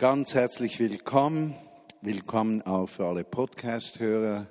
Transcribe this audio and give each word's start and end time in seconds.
Ganz 0.00 0.32
herzlich 0.32 0.80
willkommen. 0.80 1.54
Willkommen 2.00 2.62
auch 2.62 2.86
für 2.86 3.04
alle 3.04 3.22
Podcast-Hörer, 3.22 4.46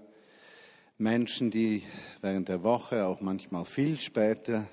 Menschen, 1.00 1.50
die 1.50 1.82
während 2.22 2.50
der 2.50 2.62
Woche 2.62 3.08
auch 3.08 3.20
manchmal 3.20 3.66
viel 3.66 4.00
später 4.00 4.68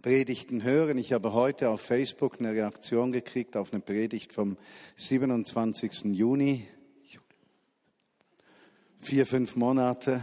Predigten 0.00 0.62
hören. 0.62 0.96
Ich 0.96 1.12
habe 1.12 1.34
heute 1.34 1.68
auf 1.68 1.82
Facebook 1.82 2.40
eine 2.40 2.52
Reaktion 2.52 3.12
gekriegt 3.12 3.58
auf 3.58 3.74
eine 3.74 3.82
Predigt 3.82 4.32
vom 4.32 4.56
27. 4.96 6.06
Juni. 6.14 6.66
Vier, 8.98 9.26
fünf 9.26 9.54
Monate. 9.54 10.22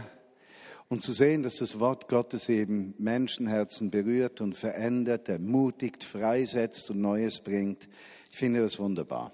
Und 0.88 1.04
zu 1.04 1.12
sehen, 1.12 1.44
dass 1.44 1.58
das 1.58 1.78
Wort 1.78 2.08
Gottes 2.08 2.48
eben 2.48 2.96
Menschenherzen 2.98 3.92
berührt 3.92 4.40
und 4.40 4.56
verändert, 4.56 5.28
ermutigt, 5.28 6.02
freisetzt 6.02 6.90
und 6.90 7.00
Neues 7.00 7.40
bringt. 7.40 7.88
Ich 8.32 8.38
finde 8.38 8.60
das 8.60 8.80
wunderbar. 8.80 9.32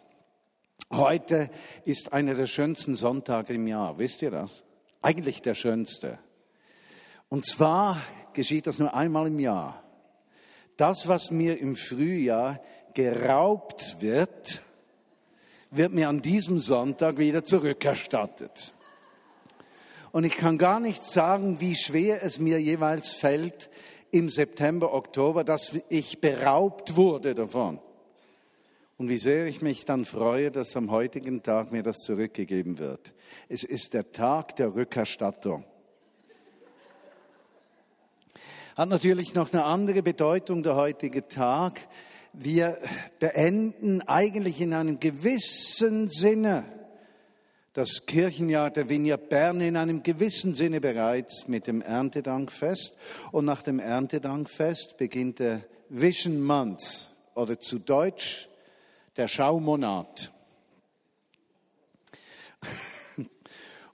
Heute 0.93 1.51
ist 1.85 2.13
einer 2.13 2.35
der 2.35 2.49
schönsten 2.49 2.97
Sonntage 2.97 3.55
im 3.55 3.69
Jahr. 3.69 3.99
Wisst 3.99 4.23
ihr 4.23 4.33
das? 4.33 4.65
Eigentlich 5.01 5.41
der 5.41 5.55
schönste. 5.55 6.19
Und 7.29 7.47
zwar 7.47 7.97
geschieht 8.33 8.67
das 8.67 8.81
nur 8.81 8.93
einmal 8.93 9.29
im 9.29 9.39
Jahr. 9.39 9.85
Das, 10.77 11.07
was 11.07 11.31
mir 11.31 11.61
im 11.61 11.77
Frühjahr 11.77 12.61
geraubt 12.95 13.99
wird, 14.01 14.63
wird 15.71 15.93
mir 15.93 16.09
an 16.09 16.23
diesem 16.23 16.59
Sonntag 16.59 17.19
wieder 17.19 17.45
zurückerstattet. 17.45 18.75
Und 20.11 20.25
ich 20.25 20.37
kann 20.37 20.59
gar 20.59 20.81
nicht 20.81 21.05
sagen, 21.05 21.61
wie 21.61 21.77
schwer 21.77 22.25
es 22.25 22.41
mir 22.41 22.61
jeweils 22.61 23.11
fällt 23.11 23.71
im 24.11 24.29
September, 24.29 24.93
Oktober, 24.93 25.45
dass 25.45 25.71
ich 25.89 26.21
beraubt 26.21 26.97
wurde 26.97 27.37
davon. 27.37 27.79
Und 29.01 29.09
wie 29.09 29.17
sehr 29.17 29.47
ich 29.47 29.63
mich 29.63 29.87
dann 29.87 30.05
freue, 30.05 30.51
dass 30.51 30.77
am 30.77 30.91
heutigen 30.91 31.43
Tag 31.43 31.73
mir 31.73 31.83
das 31.83 32.01
zurückgegeben 32.01 32.79
wird. 32.79 33.15
Es 33.49 33.65
ist 33.65 33.95
der 33.95 34.13
Tag 34.13 34.57
der 34.57 34.75
Rückerstattung. 34.75 35.65
Hat 38.77 38.91
natürlich 38.91 39.33
noch 39.33 39.55
eine 39.55 39.65
andere 39.65 40.03
Bedeutung 40.03 40.63
der 40.63 40.77
heutige 40.77 41.27
Tag. 41.27 41.81
Wir 42.35 42.77
beenden 43.21 44.03
eigentlich 44.03 44.61
in 44.61 44.75
einem 44.75 45.01
gewissen 45.01 46.11
Sinne 46.11 46.65
das 47.73 48.05
Kirchenjahr 48.05 48.69
der 48.69 48.91
Vineyard 48.91 49.31
Bern 49.31 49.63
in 49.63 49.79
einem 49.79 50.03
gewissen 50.03 50.53
Sinne 50.53 50.79
bereits 50.79 51.49
mit 51.49 51.67
dem 51.67 51.81
Erntedankfest. 51.81 52.95
Und 53.33 53.47
nach 53.47 53.63
dem 53.63 53.81
Erntedankfest 53.81 54.99
beginnt 54.99 55.39
der 55.39 55.63
Vision 55.89 56.43
Month 56.43 57.11
oder 57.35 57.59
zu 57.59 57.79
Deutsch 57.79 58.50
der 59.17 59.29
Schaumonat. 59.29 60.33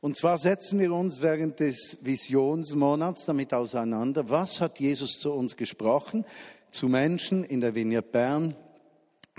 Und 0.00 0.17
zwar 0.17 0.39
setzen 0.39 0.78
wir 0.78 0.92
uns 0.92 1.20
während 1.20 1.58
des 1.58 1.98
Visionsmonats 2.03 3.25
damit 3.25 3.53
auseinander, 3.53 4.31
was 4.31 4.61
hat 4.61 4.78
Jesus 4.78 5.19
zu 5.19 5.33
uns 5.33 5.56
gesprochen, 5.56 6.25
zu 6.70 6.89
Menschen 6.89 7.42
in 7.42 7.61
der 7.61 7.75
Vineyard 7.75 8.12
Bern, 8.12 8.55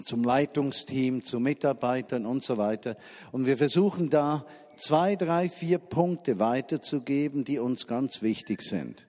zum 0.03 0.23
Leitungsteam, 0.23 1.23
zu 1.23 1.39
Mitarbeitern 1.39 2.25
und 2.25 2.43
so 2.43 2.57
weiter. 2.57 2.97
Und 3.31 3.45
wir 3.45 3.57
versuchen 3.57 4.09
da 4.09 4.45
zwei, 4.75 5.15
drei, 5.15 5.49
vier 5.49 5.77
Punkte 5.77 6.39
weiterzugeben, 6.39 7.45
die 7.45 7.59
uns 7.59 7.87
ganz 7.87 8.21
wichtig 8.21 8.61
sind. 8.61 9.07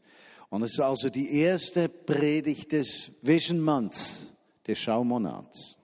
Und 0.51 0.63
es 0.63 0.73
ist 0.73 0.81
also 0.81 1.11
die 1.11 1.41
erste 1.41 1.89
Predigt 1.89 2.73
des 2.73 3.17
Vision 3.23 3.61
Months, 3.61 4.33
des 4.67 4.79
Schaumonats. 4.79 5.77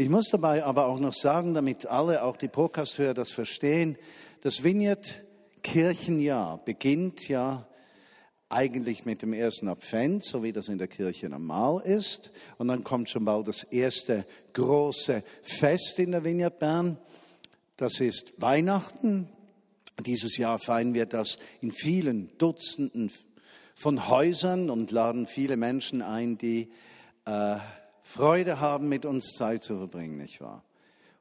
Ich 0.00 0.08
muss 0.08 0.28
dabei 0.28 0.62
aber 0.62 0.86
auch 0.86 1.00
noch 1.00 1.12
sagen, 1.12 1.54
damit 1.54 1.86
alle, 1.86 2.22
auch 2.22 2.36
die 2.36 2.46
Podcast-Hörer 2.46 3.14
das 3.14 3.32
verstehen, 3.32 3.98
das 4.42 4.62
Vineyard 4.62 5.24
Kirchenjahr 5.64 6.58
beginnt 6.64 7.26
ja 7.26 7.66
eigentlich 8.48 9.06
mit 9.06 9.22
dem 9.22 9.32
ersten 9.32 9.66
Advent, 9.66 10.22
so 10.22 10.44
wie 10.44 10.52
das 10.52 10.68
in 10.68 10.78
der 10.78 10.86
Kirche 10.86 11.28
normal 11.28 11.82
ist. 11.84 12.30
Und 12.58 12.68
dann 12.68 12.84
kommt 12.84 13.10
schon 13.10 13.24
bald 13.24 13.48
das 13.48 13.64
erste 13.64 14.24
große 14.52 15.24
Fest 15.42 15.98
in 15.98 16.12
der 16.12 16.22
Vineyard 16.22 16.60
Bern. 16.60 16.96
Das 17.76 17.98
ist 17.98 18.40
Weihnachten. 18.40 19.28
Dieses 20.06 20.36
Jahr 20.36 20.60
feiern 20.60 20.94
wir 20.94 21.06
das 21.06 21.40
in 21.60 21.72
vielen 21.72 22.30
Dutzenden 22.38 23.10
von 23.74 24.08
Häusern 24.08 24.70
und 24.70 24.92
laden 24.92 25.26
viele 25.26 25.56
Menschen 25.56 26.02
ein, 26.02 26.38
die 26.38 26.70
äh, 27.24 27.56
Freude 28.10 28.58
haben, 28.58 28.88
mit 28.88 29.04
uns 29.04 29.34
Zeit 29.34 29.62
zu 29.62 29.76
verbringen, 29.76 30.16
nicht 30.16 30.40
wahr? 30.40 30.64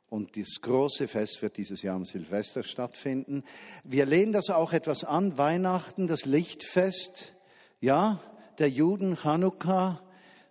Und 0.10 0.38
das 0.38 0.62
große 0.62 1.10
Fest 1.10 1.42
wird 1.42 1.58
dieses 1.58 1.82
Jahr 1.82 1.98
am 1.98 2.06
Silvester 2.06 2.64
stattfinden. 2.64 3.44
Wir 3.84 4.06
lehnen 4.06 4.32
das 4.32 4.50
auch 4.50 4.72
etwas 4.72 5.04
an, 5.04 5.38
Weihnachten, 5.38 6.08
das 6.08 6.24
Lichtfest, 6.24 7.34
ja, 7.82 8.22
der 8.58 8.70
Juden, 8.70 9.18
Chanukka, 9.18 10.00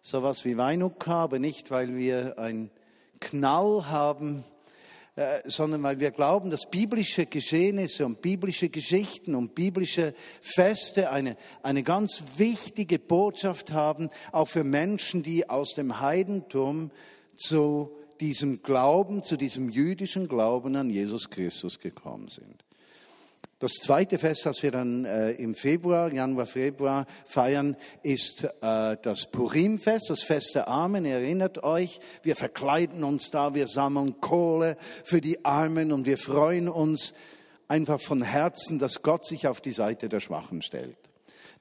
sowas 0.03 0.45
wie 0.45 0.59
Weinuka, 0.59 1.23
aber 1.23 1.39
nicht, 1.39 1.71
weil 1.71 1.97
wir 1.97 2.39
einen 2.39 2.71
Knall 3.19 3.89
haben, 3.89 4.45
sondern 5.47 5.83
weil 5.83 5.99
wir 5.99 6.11
glauben, 6.11 6.51
dass 6.51 6.69
biblische 6.69 7.25
Geschehnisse 7.25 8.05
und 8.05 8.21
biblische 8.21 8.69
Geschichten 8.69 9.35
und 9.35 9.55
biblische 9.55 10.15
Feste 10.43 11.11
eine, 11.11 11.37
eine 11.63 11.83
ganz 11.83 12.23
wichtige 12.37 12.99
Botschaft 12.99 13.73
haben, 13.73 14.11
auch 14.33 14.49
für 14.49 14.65
Menschen, 14.65 15.23
die 15.23 15.49
aus 15.49 15.75
dem 15.75 16.01
Heidentum 16.01 16.91
zu 17.35 17.91
diesem 18.21 18.63
Glauben, 18.63 19.23
zu 19.23 19.37
diesem 19.37 19.71
jüdischen 19.71 20.29
Glauben 20.29 20.77
an 20.77 20.91
Jesus 20.91 21.31
Christus 21.31 21.79
gekommen 21.79 22.29
sind. 22.29 22.66
Das 23.59 23.73
zweite 23.73 24.19
Fest, 24.19 24.45
das 24.45 24.63
wir 24.63 24.71
dann 24.71 25.07
äh, 25.07 25.31
im 25.31 25.55
Februar, 25.55 26.13
Januar, 26.13 26.45
Februar 26.45 27.07
feiern, 27.25 27.75
ist 28.03 28.45
äh, 28.45 28.99
das 29.01 29.31
Purimfest, 29.31 30.11
das 30.11 30.23
Fest 30.23 30.55
der 30.57 30.69
Armen. 30.69 31.07
Ihr 31.07 31.15
erinnert 31.15 31.65
euch, 31.65 31.99
wir 32.23 32.37
verkleiden 32.37 33.03
uns 33.03 33.31
da, 33.31 33.55
wir 33.55 33.67
sammeln 33.67 34.21
Kohle 34.21 34.77
für 35.05 35.23
die 35.23 35.43
Armen 35.47 35.91
und 35.91 36.05
wir 36.05 36.19
freuen 36.19 36.69
uns 36.69 37.15
einfach 37.67 37.99
von 37.99 38.21
Herzen, 38.21 38.79
dass 38.79 39.01
Gott 39.01 39.25
sich 39.25 39.49
auf 39.49 39.63
die 39.63 39.73
Seite 39.73 40.11
der 40.11 40.21
Schwachen 40.21 40.61
stellt. 40.61 40.99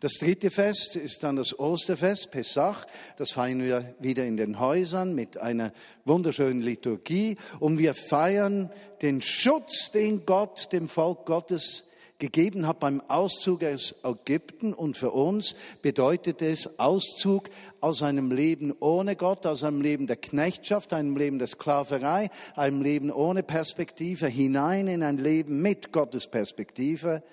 Das 0.01 0.13
dritte 0.19 0.51
Fest 0.51 0.97
ist 0.97 1.23
dann 1.23 1.38
das 1.38 1.57
Osterfest, 1.57 2.29
Pesach. 2.29 2.85
Das 3.17 3.31
feiern 3.31 3.63
wir 3.63 3.95
wieder 4.00 4.25
in 4.25 4.35
den 4.35 4.59
Häusern 4.59 5.16
mit 5.16 5.38
einer 5.38 5.72
wunderschönen 6.03 6.61
Liturgie. 6.61 7.38
Und 7.59 7.78
wir 7.78 7.94
feiern 7.94 8.69
den 9.01 9.22
Schutz, 9.22 9.91
den 9.91 10.25
Gott 10.25 10.73
dem 10.73 10.89
Volk 10.89 11.25
Gottes 11.25 11.85
gegeben 12.19 12.67
hat 12.67 12.79
beim 12.81 13.00
Auszug 13.07 13.63
aus 13.63 13.95
Ägypten. 14.03 14.73
Und 14.73 14.97
für 14.97 15.11
uns 15.11 15.56
bedeutet 15.81 16.41
es 16.41 16.77
Auszug 16.77 17.50
aus 17.79 18.03
einem 18.03 18.31
Leben 18.31 18.73
ohne 18.81 19.16
Gott, 19.16 19.45
aus 19.45 19.63
einem 19.63 19.79
Leben 19.79 20.07
der 20.07 20.17
Knechtschaft, 20.17 20.91
einem 20.91 21.16
Leben 21.16 21.39
der 21.39 21.47
Sklaverei, 21.47 22.29
einem 22.57 22.81
Leben 22.81 23.12
ohne 23.12 23.44
Perspektive 23.44 24.27
hinein 24.27 24.89
in 24.89 25.03
ein 25.03 25.17
Leben 25.17 25.62
mit 25.62 25.94
Gottes 25.94 26.27
Perspektive. 26.27 27.23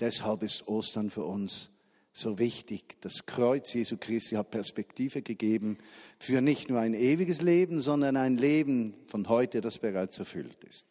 Deshalb 0.00 0.42
ist 0.42 0.66
Ostern 0.68 1.10
für 1.10 1.24
uns 1.24 1.68
so 2.12 2.38
wichtig. 2.38 3.00
Das 3.00 3.26
Kreuz 3.26 3.72
Jesu 3.72 3.96
Christi 3.96 4.36
hat 4.36 4.50
Perspektive 4.50 5.22
gegeben 5.22 5.78
für 6.18 6.40
nicht 6.40 6.68
nur 6.68 6.80
ein 6.80 6.94
ewiges 6.94 7.40
Leben, 7.40 7.80
sondern 7.80 8.16
ein 8.16 8.36
Leben 8.36 8.94
von 9.06 9.28
heute, 9.28 9.60
das 9.60 9.78
bereits 9.78 10.18
erfüllt 10.18 10.62
ist. 10.64 10.86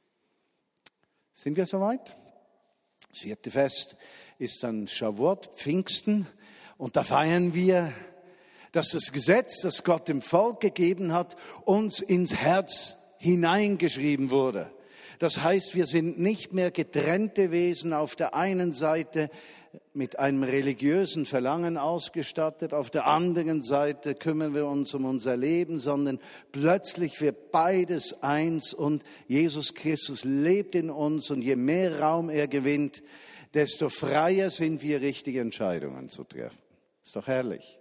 Sind 1.31 1.58
wir 1.58 1.66
soweit? 1.66 2.18
Das 3.10 3.20
vierte 3.20 3.52
Fest 3.52 3.96
ist 4.38 4.64
dann 4.64 4.88
Shavuot, 4.88 5.48
Pfingsten, 5.56 6.28
und 6.78 6.96
da 6.96 7.04
feiern 7.04 7.54
wir, 7.54 7.94
dass 8.72 8.90
das 8.90 9.12
Gesetz, 9.12 9.62
das 9.62 9.84
Gott 9.84 10.08
dem 10.08 10.24
Volk 10.24 10.62
gegeben 10.62 11.14
hat, 11.14 11.36
uns 11.64 12.00
ins 12.00 12.34
Herz 12.34 12.98
hineingeschrieben 13.20 14.31
wurde. 14.31 14.72
Das 15.19 15.44
heißt, 15.44 15.75
wir 15.75 15.86
sind 15.86 16.19
nicht 16.19 16.54
mehr 16.54 16.72
getrennte 16.72 17.51
Wesen 17.51 17.94
auf 17.94 18.16
der 18.16 18.34
einen 18.34 18.74
Seite 18.74 19.30
mit 19.94 20.19
einem 20.19 20.44
religiösen 20.44 21.25
Verlangen 21.25 21.77
ausgestattet, 21.77 22.73
auf 22.73 22.89
der 22.89 23.07
anderen 23.07 23.62
Seite 23.62 24.15
kümmern 24.15 24.53
wir 24.53 24.65
uns 24.65 24.94
um 24.94 25.06
unser 25.06 25.38
Leben, 25.38 25.79
sondern 25.79 26.19
plötzlich 26.51 27.19
wird 27.21 27.51
beides 27.51 28.23
eins 28.23 28.73
und 28.73 29.03
Jesus 29.27 29.73
Christus 29.73 30.23
lebt 30.23 30.75
in 30.75 30.89
uns 30.89 31.29
und 31.29 31.41
je 31.41 31.56
mehr 31.56 32.00
Raum 32.00 32.29
er 32.29 32.47
gewinnt, 32.47 33.03
desto 33.53 33.89
freier 33.89 34.50
sind 34.50 34.81
wir, 34.81 35.01
richtige 35.01 35.41
Entscheidungen 35.41 36.09
zu 36.09 36.23
treffen. 36.23 36.59
Ist 37.03 37.15
doch 37.15 37.27
herrlich. 37.27 37.79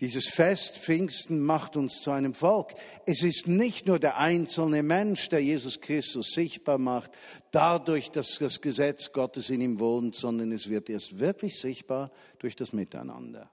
Dieses 0.00 0.28
Fest 0.28 0.78
Pfingsten 0.78 1.40
macht 1.40 1.76
uns 1.76 2.02
zu 2.02 2.12
einem 2.12 2.32
Volk. 2.32 2.74
Es 3.04 3.24
ist 3.24 3.48
nicht 3.48 3.86
nur 3.86 3.98
der 3.98 4.18
einzelne 4.18 4.84
Mensch, 4.84 5.28
der 5.28 5.40
Jesus 5.40 5.80
Christus 5.80 6.30
sichtbar 6.30 6.78
macht, 6.78 7.10
dadurch, 7.52 8.10
dass 8.10 8.38
das 8.38 8.60
Gesetz 8.60 9.12
Gottes 9.12 9.50
in 9.50 9.60
ihm 9.60 9.78
wohnt, 9.78 10.14
sondern 10.14 10.52
es 10.52 10.68
wird 10.68 10.88
erst 10.90 11.18
wirklich 11.18 11.58
sichtbar 11.58 12.10
durch 12.38 12.56
das 12.56 12.72
Miteinander. 12.72 13.50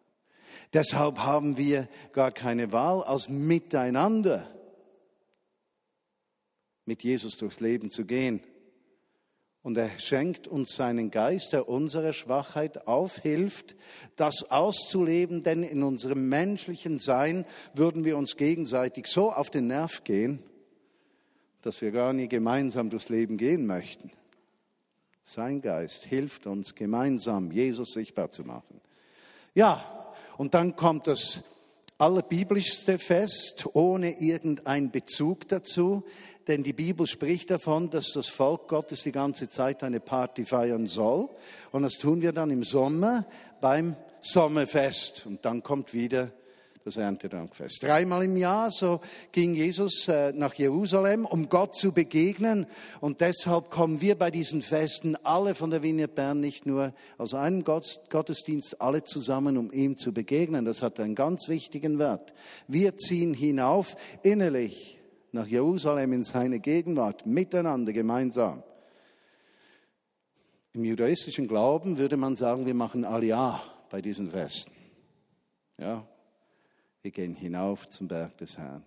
Deshalb 0.74 1.20
haben 1.20 1.58
wir 1.58 1.88
gar 2.14 2.32
keine 2.32 2.72
Wahl 2.72 3.04
als 3.04 3.30
Miteinander 3.30 4.50
mit 6.86 7.04
Jesus 7.04 7.38
durchs 7.38 7.60
Leben 7.60 7.92
zu 7.92 8.06
gehen. 8.06 8.42
Und 9.64 9.78
er 9.78 9.90
schenkt 9.98 10.48
uns 10.48 10.76
seinen 10.76 11.10
Geist, 11.10 11.52
der 11.52 11.68
unsere 11.68 12.14
Schwachheit 12.14 12.86
aufhilft, 12.86 13.76
das 14.16 14.52
auszuleben, 14.52 15.42
denn 15.42 15.64
in 15.64 15.82
unserem 15.82 16.30
menschlichen 16.30 17.00
Sein 17.00 17.46
würden 17.74 18.06
wir 18.06 18.16
uns 18.16 18.38
gegenseitig 18.38 19.08
so 19.08 19.32
auf 19.32 19.50
den 19.50 19.66
Nerv 19.66 20.04
gehen, 20.04 20.44
dass 21.66 21.82
wir 21.82 21.90
gar 21.90 22.14
nie 22.14 22.28
gemeinsam 22.28 22.92
durchs 22.92 23.10
Leben 23.10 23.38
gehen 23.38 23.66
möchten. 23.66 24.12
Sein 25.24 25.62
Geist 25.62 26.06
hilft 26.06 26.46
uns 26.46 26.76
gemeinsam, 26.76 27.52
Jesus 27.52 27.94
sichtbar 27.94 28.30
zu 28.30 28.44
machen. 28.44 28.80
Ja, 29.56 30.14
und 30.38 30.54
dann 30.54 30.76
kommt 30.76 31.08
das 31.08 31.44
allerbiblischste 31.98 33.00
Fest 33.00 33.66
ohne 33.74 34.22
irgendeinen 34.22 34.92
Bezug 34.92 35.48
dazu, 35.48 36.04
denn 36.48 36.62
die 36.62 36.74
Bibel 36.74 37.08
spricht 37.08 37.50
davon, 37.50 37.90
dass 37.90 38.12
das 38.14 38.28
Volk 38.28 38.68
Gottes 38.68 39.02
die 39.02 39.12
ganze 39.12 39.50
Zeit 39.50 39.82
eine 39.82 40.00
Party 40.00 40.46
feiern 40.46 40.86
soll. 40.86 41.30
Und 41.72 41.82
das 41.82 41.94
tun 41.94 42.22
wir 42.22 42.32
dann 42.32 42.52
im 42.52 42.64
Sommer 42.64 43.26
beim 43.60 43.96
Sommerfest. 44.22 45.26
Und 45.26 45.44
dann 45.46 45.64
kommt 45.64 45.96
wieder 45.96 46.32
das 46.86 46.98
Erntedankfest. 46.98 47.82
Dreimal 47.82 48.26
im 48.26 48.38
Jahr, 48.38 48.70
so 48.70 49.02
ging 49.32 49.56
Jesus 49.56 50.08
äh, 50.08 50.32
nach 50.34 50.54
Jerusalem, 50.54 51.26
um 51.26 51.50
Gott 51.50 51.76
zu 51.76 51.92
begegnen. 51.92 52.68
Und 53.02 53.22
deshalb 53.22 53.72
kommen 53.72 54.02
wir 54.02 54.14
bei 54.16 54.30
diesen 54.30 54.62
Festen 54.62 55.16
alle 55.24 55.56
von 55.56 55.72
der 55.72 55.82
Vineyard 55.82 56.14
Bern 56.14 56.40
nicht 56.40 56.68
nur 56.68 56.94
aus 57.18 57.34
einem 57.34 57.64
Gottesdienst, 57.64 58.80
alle 58.82 59.04
zusammen, 59.04 59.58
um 59.58 59.72
ihm 59.72 59.98
zu 59.98 60.14
begegnen. 60.14 60.64
Das 60.64 60.84
hat 60.84 61.00
einen 61.00 61.16
ganz 61.16 61.48
wichtigen 61.48 61.98
Wert. 61.98 62.36
Wir 62.68 62.96
ziehen 62.98 63.34
hinauf 63.34 63.96
innerlich 64.22 65.00
nach 65.32 65.48
Jerusalem 65.48 66.14
in 66.14 66.24
seine 66.24 66.60
Gegenwart, 66.60 67.26
miteinander, 67.26 67.94
gemeinsam. 67.94 68.62
Im 70.74 70.86
judaistischen 70.86 71.48
Glauben 71.48 71.98
würde 71.98 72.16
man 72.16 72.36
sagen, 72.36 72.68
wir 72.68 72.76
machen 72.76 73.06
Aliyah 73.06 73.60
bei 73.90 74.02
diesen 74.02 74.30
Festen. 74.30 74.72
Ja, 75.80 76.06
wir 77.06 77.12
gehen 77.12 77.36
hinauf 77.36 77.88
zum 77.88 78.08
Berg 78.08 78.36
des 78.38 78.58
Herrn. 78.58 78.84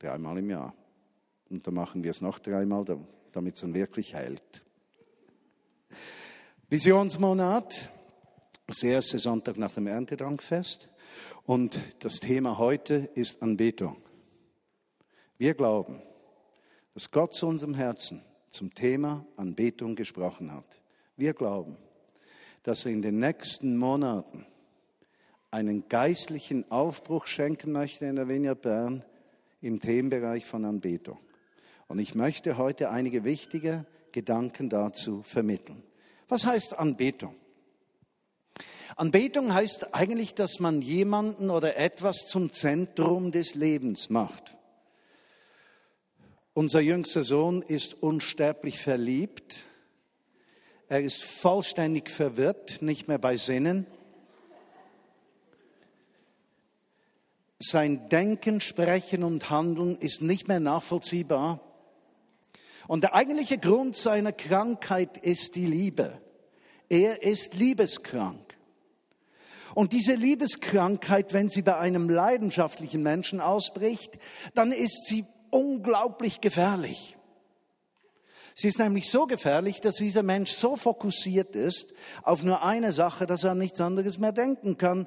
Dreimal 0.00 0.38
im 0.38 0.50
Jahr. 0.50 0.74
Und 1.48 1.64
dann 1.64 1.74
machen 1.74 2.02
wir 2.02 2.10
es 2.10 2.20
noch 2.20 2.40
dreimal, 2.40 2.84
damit 3.30 3.54
es 3.54 3.60
dann 3.60 3.74
wirklich 3.74 4.12
hält. 4.12 4.64
Visionsmonat, 6.68 7.90
das 8.66 8.82
erste 8.82 9.20
Sonntag 9.20 9.56
nach 9.56 9.72
dem 9.74 9.86
Erntedankfest. 9.86 10.90
Und 11.44 11.80
das 12.00 12.14
Thema 12.14 12.58
heute 12.58 13.08
ist 13.14 13.40
Anbetung. 13.40 13.96
Wir 15.38 15.54
glauben, 15.54 16.02
dass 16.94 17.12
Gott 17.12 17.34
zu 17.34 17.46
unserem 17.46 17.74
Herzen 17.74 18.20
zum 18.48 18.74
Thema 18.74 19.24
Anbetung 19.36 19.94
gesprochen 19.94 20.52
hat. 20.52 20.82
Wir 21.16 21.34
glauben, 21.34 21.76
dass 22.64 22.84
er 22.84 22.90
in 22.90 23.00
den 23.00 23.20
nächsten 23.20 23.76
Monaten 23.76 24.44
einen 25.50 25.88
geistlichen 25.88 26.70
Aufbruch 26.70 27.26
schenken 27.26 27.72
möchte 27.72 28.06
in 28.06 28.16
der 28.16 28.28
Vineyard 28.28 28.62
Bern 28.62 29.04
im 29.60 29.80
Themenbereich 29.80 30.46
von 30.46 30.64
Anbetung. 30.64 31.18
Und 31.88 31.98
ich 31.98 32.14
möchte 32.14 32.56
heute 32.56 32.90
einige 32.90 33.24
wichtige 33.24 33.84
Gedanken 34.12 34.68
dazu 34.68 35.22
vermitteln. 35.22 35.82
Was 36.28 36.46
heißt 36.46 36.78
Anbetung? 36.78 37.34
Anbetung 38.96 39.52
heißt 39.52 39.94
eigentlich, 39.94 40.34
dass 40.34 40.60
man 40.60 40.82
jemanden 40.82 41.50
oder 41.50 41.76
etwas 41.76 42.26
zum 42.26 42.52
Zentrum 42.52 43.32
des 43.32 43.54
Lebens 43.54 44.10
macht. 44.10 44.56
Unser 46.52 46.80
jüngster 46.80 47.24
Sohn 47.24 47.62
ist 47.62 48.02
unsterblich 48.02 48.78
verliebt. 48.78 49.64
Er 50.88 51.00
ist 51.00 51.24
vollständig 51.24 52.10
verwirrt, 52.10 52.82
nicht 52.82 53.08
mehr 53.08 53.18
bei 53.18 53.36
Sinnen. 53.36 53.86
Sein 57.62 58.08
Denken, 58.08 58.62
Sprechen 58.62 59.22
und 59.22 59.50
Handeln 59.50 59.96
ist 59.96 60.22
nicht 60.22 60.48
mehr 60.48 60.60
nachvollziehbar. 60.60 61.60
Und 62.88 63.02
der 63.02 63.14
eigentliche 63.14 63.58
Grund 63.58 63.96
seiner 63.96 64.32
Krankheit 64.32 65.18
ist 65.18 65.56
die 65.56 65.66
Liebe. 65.66 66.20
Er 66.88 67.22
ist 67.22 67.54
liebeskrank. 67.54 68.56
Und 69.74 69.92
diese 69.92 70.14
Liebeskrankheit, 70.14 71.32
wenn 71.32 71.50
sie 71.50 71.62
bei 71.62 71.76
einem 71.76 72.08
leidenschaftlichen 72.08 73.02
Menschen 73.02 73.40
ausbricht, 73.40 74.18
dann 74.54 74.72
ist 74.72 75.06
sie 75.06 75.26
unglaublich 75.50 76.40
gefährlich. 76.40 77.16
Sie 78.54 78.68
ist 78.68 78.78
nämlich 78.78 79.10
so 79.10 79.26
gefährlich, 79.26 79.80
dass 79.80 79.96
dieser 79.96 80.22
Mensch 80.22 80.50
so 80.50 80.76
fokussiert 80.76 81.54
ist 81.54 81.92
auf 82.22 82.42
nur 82.42 82.64
eine 82.64 82.92
Sache, 82.92 83.26
dass 83.26 83.44
er 83.44 83.52
an 83.52 83.58
nichts 83.58 83.80
anderes 83.80 84.18
mehr 84.18 84.32
denken 84.32 84.76
kann 84.76 85.06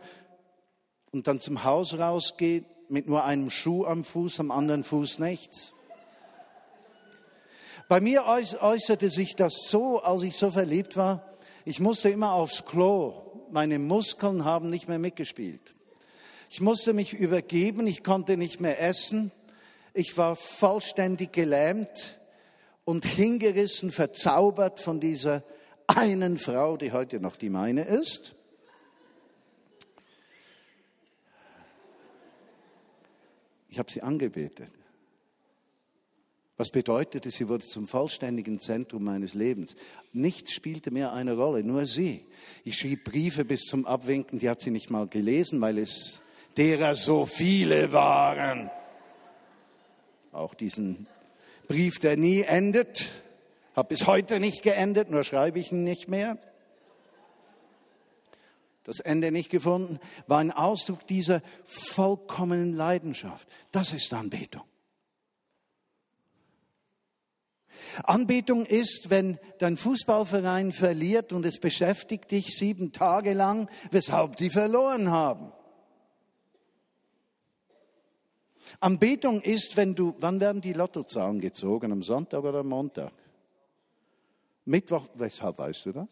und 1.14 1.28
dann 1.28 1.40
zum 1.40 1.64
Haus 1.64 1.98
rausgeht 1.98 2.66
mit 2.90 3.08
nur 3.08 3.24
einem 3.24 3.50
Schuh 3.50 3.86
am 3.86 4.04
Fuß, 4.04 4.40
am 4.40 4.52
anderen 4.52 4.84
Fuß 4.84 5.20
nichts. 5.20 5.74
Bei 7.88 8.02
mir 8.02 8.26
äußerte 8.26 9.10
sich 9.10 9.36
das 9.36 9.70
so, 9.70 10.02
als 10.02 10.24
ich 10.24 10.36
so 10.36 10.50
verliebt 10.50 10.98
war, 10.98 11.34
ich 11.66 11.80
musste 11.80 12.10
immer 12.10 12.34
aufs 12.34 12.66
Klo. 12.66 13.14
Meine 13.52 13.78
Muskeln 13.78 14.44
haben 14.44 14.70
nicht 14.70 14.90
mehr 14.90 15.00
mitgespielt. 15.00 15.76
Ich 16.50 16.60
musste 16.60 16.94
mich 16.94 17.14
übergeben, 17.14 17.86
ich 17.88 18.04
konnte 18.04 18.36
nicht 18.36 18.60
mehr 18.60 18.82
essen. 18.82 19.32
Ich 19.94 20.18
war 20.18 20.36
vollständig 20.36 21.32
gelähmt 21.32 22.20
und 22.86 23.06
hingerissen, 23.06 23.92
verzaubert 23.92 24.80
von 24.80 25.00
dieser 25.00 25.44
einen 25.88 26.38
Frau, 26.38 26.76
die 26.76 26.92
heute 26.92 27.20
noch 27.20 27.36
die 27.36 27.50
meine 27.50 27.84
ist. 27.84 28.36
Ich 33.74 33.80
habe 33.80 33.92
sie 33.92 34.04
angebetet. 34.04 34.72
Was 36.58 36.70
bedeutete, 36.70 37.32
sie 37.32 37.50
wurde 37.50 37.66
zum 37.66 37.88
vollständigen 37.88 38.60
Zentrum 38.60 39.04
meines 39.04 39.34
Lebens. 39.34 39.76
Nichts 40.12 40.54
spielte 40.54 40.92
mehr 40.92 41.12
eine 41.12 41.34
Rolle, 41.34 41.64
nur 41.64 41.88
sie. 41.88 42.24
Ich 42.64 42.78
schrieb 42.78 43.04
Briefe 43.04 43.46
bis 43.46 43.62
zum 43.62 43.88
Abwinken, 43.88 44.38
die 44.38 44.48
hat 44.48 44.62
sie 44.62 44.70
nicht 44.70 44.92
mal 44.92 45.08
gelesen, 45.08 45.60
weil 45.60 45.80
es 45.80 46.22
derer 46.56 46.94
so 46.94 47.26
viele 47.26 47.94
waren. 47.94 48.70
Auch 50.32 50.54
diesen 50.54 51.08
Brief, 51.68 51.98
der 51.98 52.16
nie 52.16 52.42
endet, 52.42 53.10
hat 53.76 53.88
bis 53.88 54.06
heute 54.06 54.40
nicht 54.40 54.62
geendet, 54.62 55.10
nur 55.10 55.24
schreibe 55.24 55.58
ich 55.58 55.72
ihn 55.72 55.84
nicht 55.84 56.08
mehr. 56.08 56.38
Das 58.84 59.00
Ende 59.00 59.32
nicht 59.32 59.50
gefunden, 59.50 60.00
war 60.28 60.40
ein 60.40 60.52
Ausdruck 60.52 61.08
dieser 61.08 61.42
vollkommenen 61.64 62.74
Leidenschaft. 62.74 63.48
Das 63.72 63.94
ist 63.94 64.14
Anbetung. 64.14 64.64
Anbetung 68.04 68.66
ist, 68.66 69.10
wenn 69.10 69.40
dein 69.60 69.78
Fußballverein 69.78 70.72
verliert 70.72 71.32
und 71.32 71.46
es 71.46 71.60
beschäftigt 71.60 72.32
dich 72.32 72.58
sieben 72.58 72.92
Tage 72.92 73.34
lang, 73.34 73.70
weshalb 73.92 74.38
die 74.38 74.50
verloren 74.50 75.12
haben. 75.12 75.52
Anbetung 78.80 79.42
ist, 79.42 79.78
wenn 79.78 79.96
du, 79.96 80.16
wann 80.20 80.40
werden 80.40 80.62
die 80.62 80.74
Lottozahlen 80.74 81.40
gezogen? 81.40 81.92
Am 81.92 82.02
Sonntag 82.02 82.44
oder 82.44 82.60
am 82.60 82.68
Montag? 82.68 83.14
Mittwoch, 84.66 85.08
weshalb 85.16 85.58
weißt 85.58 85.86
du 85.86 85.92
das? 85.92 86.08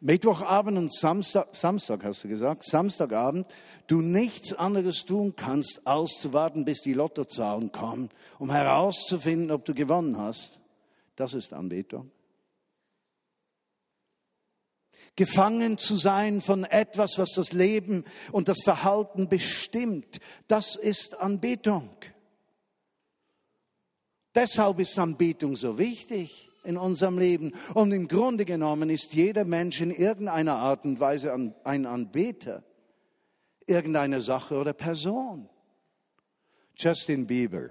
Mittwochabend 0.00 0.78
und 0.78 0.94
Samstag, 0.94 1.48
Samstag 1.56 2.04
hast 2.04 2.22
du 2.22 2.28
gesagt, 2.28 2.64
Samstagabend, 2.64 3.46
du 3.88 4.00
nichts 4.00 4.52
anderes 4.52 5.04
tun 5.04 5.34
kannst, 5.34 5.86
als 5.86 6.20
zu 6.20 6.32
warten, 6.32 6.64
bis 6.64 6.82
die 6.82 6.94
Lottozahlen 6.94 7.72
kommen, 7.72 8.10
um 8.38 8.50
herauszufinden, 8.50 9.50
ob 9.50 9.64
du 9.64 9.74
gewonnen 9.74 10.16
hast. 10.16 10.58
Das 11.16 11.34
ist 11.34 11.52
Anbetung 11.52 12.10
gefangen 15.18 15.78
zu 15.78 15.96
sein 15.96 16.40
von 16.40 16.62
etwas, 16.62 17.18
was 17.18 17.32
das 17.34 17.52
Leben 17.52 18.04
und 18.30 18.46
das 18.46 18.58
Verhalten 18.62 19.28
bestimmt. 19.28 20.20
Das 20.46 20.76
ist 20.76 21.18
Anbetung. 21.18 21.90
Deshalb 24.32 24.78
ist 24.78 24.96
Anbetung 24.96 25.56
so 25.56 25.76
wichtig 25.76 26.47
in 26.68 26.76
unserem 26.76 27.18
Leben. 27.18 27.54
Und 27.72 27.92
im 27.92 28.08
Grunde 28.08 28.44
genommen 28.44 28.90
ist 28.90 29.14
jeder 29.14 29.44
Mensch 29.46 29.80
in 29.80 29.90
irgendeiner 29.90 30.56
Art 30.56 30.84
und 30.84 31.00
Weise 31.00 31.32
ein 31.64 31.86
Anbeter 31.86 32.62
irgendeiner 33.68 34.20
Sache 34.20 34.54
oder 34.54 34.72
Person. 34.72 35.48
Justin 36.76 37.26
Bieber. 37.26 37.70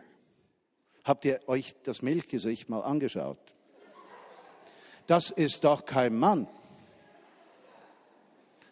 Habt 1.03 1.25
ihr 1.25 1.39
euch 1.47 1.75
das 1.83 2.01
Milchgesicht 2.01 2.69
mal 2.69 2.81
angeschaut? 2.81 3.39
Das 5.07 5.29
ist 5.29 5.63
doch 5.63 5.85
kein 5.85 6.15
Mann. 6.17 6.47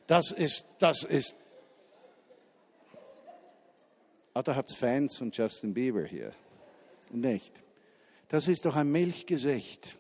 Das 0.07 0.31
ist, 0.31 0.65
das 0.79 1.03
ist. 1.03 1.35
Ah, 4.33 4.43
da 4.43 4.55
hat 4.55 4.69
es 4.69 4.75
Fans 4.75 5.15
von 5.17 5.31
Justin 5.31 5.73
Bieber 5.73 6.03
hier. 6.03 6.33
Nicht. 7.09 7.63
Das 8.27 8.47
ist 8.47 8.65
doch 8.65 8.75
ein 8.75 8.91
Milchgesicht. 8.91 9.97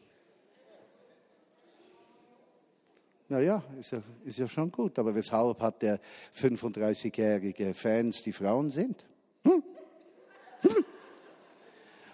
Naja, 3.27 3.63
ist 3.79 3.91
ja, 3.91 4.03
ist 4.23 4.37
ja 4.37 4.47
schon 4.47 4.71
gut, 4.71 4.99
aber 4.99 5.15
weshalb 5.15 5.59
hat 5.61 5.81
der 5.81 5.99
35-jährige 6.33 7.73
Fans, 7.73 8.21
die 8.21 8.31
Frauen 8.31 8.69
sind? 8.69 9.03
Hm? 9.43 9.63
Hm? 10.61 10.85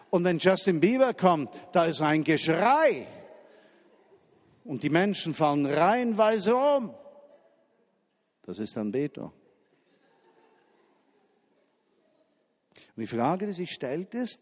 Und 0.09 0.23
wenn 0.23 0.37
Justin 0.37 0.79
Bieber 0.79 1.13
kommt, 1.13 1.49
da 1.73 1.85
ist 1.85 2.01
ein 2.01 2.23
Geschrei. 2.23 3.07
Und 4.63 4.83
die 4.83 4.89
Menschen 4.89 5.33
fallen 5.33 5.65
reihenweise 5.65 6.55
um. 6.55 6.93
Das 8.43 8.59
ist 8.59 8.77
Anbetung. 8.77 9.33
Und 12.95 13.01
die 13.01 13.07
Frage, 13.07 13.47
die 13.47 13.53
sich 13.53 13.71
stellt, 13.71 14.13
ist, 14.13 14.39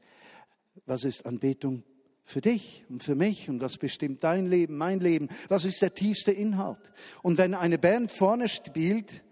was 0.85 1.03
ist 1.03 1.25
Anbetung 1.25 1.83
für 2.29 2.41
dich 2.41 2.86
und 2.89 3.03
für 3.03 3.15
mich 3.15 3.50
und 3.50 3.59
was 3.59 3.77
bestimmt 3.77 4.24
dein 4.24 4.45
Leben, 4.45 4.77
mein 4.77 5.00
Leben? 5.00 5.29
Was 5.48 5.65
ist 5.65 5.81
der 5.81 5.95
tiefste 5.95 6.31
Inhalt? 6.31 6.91
Und 7.24 7.39
wenn 7.39 7.55
eine 7.55 7.79
Band 7.79 8.12
vorne 8.12 8.48
spielt, 8.50 9.24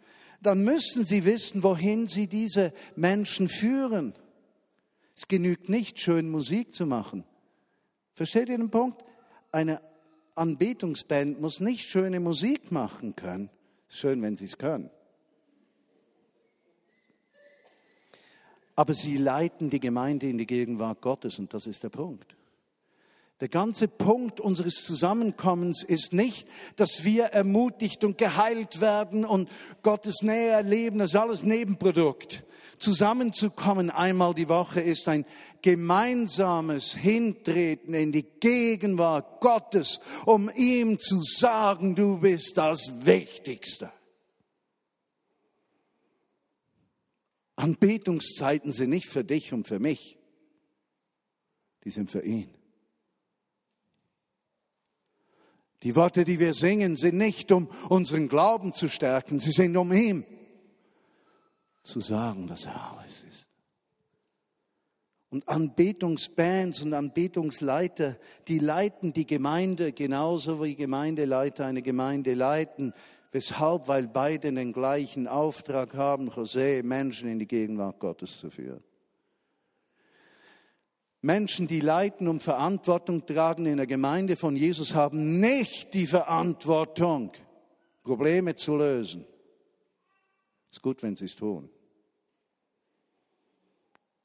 dann 0.41 0.63
müssen 0.63 1.03
sie 1.03 1.23
wissen, 1.23 1.61
wohin 1.61 2.07
sie 2.07 2.25
diese 2.25 2.73
Menschen 2.95 3.49
führen. 3.49 4.13
Es 5.15 5.27
genügt 5.27 5.69
nicht, 5.69 5.99
schön 5.99 6.29
Musik 6.29 6.73
zu 6.73 6.87
machen. 6.87 7.23
Versteht 8.15 8.49
ihr 8.49 8.57
den 8.57 8.71
Punkt? 8.71 9.03
Eine 9.51 9.79
Anbetungsband 10.33 11.39
muss 11.39 11.59
nicht 11.59 11.87
schöne 11.87 12.19
Musik 12.19 12.71
machen 12.71 13.15
können. 13.15 13.51
Schön, 13.89 14.23
wenn 14.23 14.35
sie 14.35 14.45
es 14.45 14.57
können. 14.57 14.89
Aber 18.75 18.95
sie 18.95 19.17
leiten 19.17 19.69
die 19.69 19.79
Gemeinde 19.79 20.27
in 20.27 20.39
die 20.39 20.47
Gegenwart 20.47 21.01
Gottes 21.01 21.37
und 21.37 21.53
das 21.53 21.67
ist 21.67 21.83
der 21.83 21.89
Punkt. 21.89 22.36
Der 23.39 23.49
ganze 23.49 23.87
Punkt 23.87 24.39
unseres 24.39 24.83
Zusammenkommens 24.83 25.83
ist 25.83 26.11
nicht, 26.11 26.47
dass 26.75 27.03
wir 27.03 27.25
ermutigt 27.25 28.03
und 28.03 28.17
geheilt 28.17 28.81
werden 28.81 29.25
und 29.25 29.47
Gottes 29.83 30.23
Nähe 30.23 30.49
erleben, 30.49 30.97
das 30.97 31.11
ist 31.11 31.19
alles 31.19 31.43
Nebenprodukt. 31.43 32.43
Zusammenzukommen 32.79 33.91
einmal 33.91 34.33
die 34.33 34.49
Woche 34.49 34.81
ist 34.81 35.07
ein 35.07 35.25
gemeinsames 35.61 36.95
Hintreten 36.95 37.93
in 37.93 38.11
die 38.11 38.23
Gegenwart 38.23 39.39
Gottes, 39.39 39.99
um 40.25 40.49
ihm 40.55 40.97
zu 40.97 41.21
sagen, 41.21 41.95
du 41.95 42.19
bist 42.19 42.57
das 42.57 43.05
Wichtigste. 43.05 43.91
Anbetungszeiten 47.55 48.73
sind 48.73 48.91
nicht 48.91 49.07
für 49.07 49.23
dich 49.23 49.53
und 49.53 49.67
für 49.67 49.79
mich, 49.79 50.17
die 51.83 51.89
sind 51.91 52.09
für 52.09 52.23
ihn. 52.23 52.56
Die 55.83 55.95
Worte, 55.95 56.25
die 56.25 56.39
wir 56.39 56.53
singen, 56.53 56.95
sind 56.95 57.17
nicht, 57.17 57.51
um 57.51 57.69
unseren 57.89 58.27
Glauben 58.27 58.73
zu 58.73 58.89
stärken, 58.89 59.39
sie 59.39 59.51
sind, 59.51 59.77
um 59.77 59.91
ihm 59.91 60.25
zu 61.83 62.01
sagen, 62.01 62.47
dass 62.47 62.65
er 62.65 62.93
alles 62.93 63.23
ist. 63.29 63.47
Und 65.29 65.47
Anbetungsbands 65.49 66.81
und 66.81 66.93
Anbetungsleiter, 66.93 68.17
die 68.47 68.59
leiten 68.59 69.13
die 69.13 69.27
Gemeinde 69.27 69.91
genauso 69.91 70.63
wie 70.63 70.75
Gemeindeleiter 70.75 71.65
eine 71.65 71.81
Gemeinde 71.81 72.33
leiten. 72.33 72.93
Weshalb? 73.31 73.87
Weil 73.89 74.07
beide 74.07 74.53
den 74.53 74.71
gleichen 74.71 75.27
Auftrag 75.27 75.93
haben, 75.95 76.29
José, 76.29 76.81
Menschen 76.81 77.29
in 77.29 77.39
die 77.39 77.47
Gegenwart 77.47 77.99
Gottes 77.99 78.39
zu 78.39 78.49
führen. 78.49 78.83
Menschen, 81.21 81.67
die 81.67 81.79
leiten 81.79 82.27
und 82.27 82.43
Verantwortung 82.43 83.25
tragen 83.25 83.65
in 83.65 83.77
der 83.77 83.87
Gemeinde 83.87 84.35
von 84.35 84.55
Jesus, 84.55 84.93
haben 84.93 85.39
nicht 85.39 85.93
die 85.93 86.05
Verantwortung, 86.05 87.31
Probleme 88.03 88.55
zu 88.55 88.77
lösen. 88.77 89.25
Es 90.69 90.77
ist 90.77 90.81
gut, 90.81 91.01
wenn 91.01 91.15
sie 91.15 91.25
es 91.25 91.35
tun. 91.35 91.69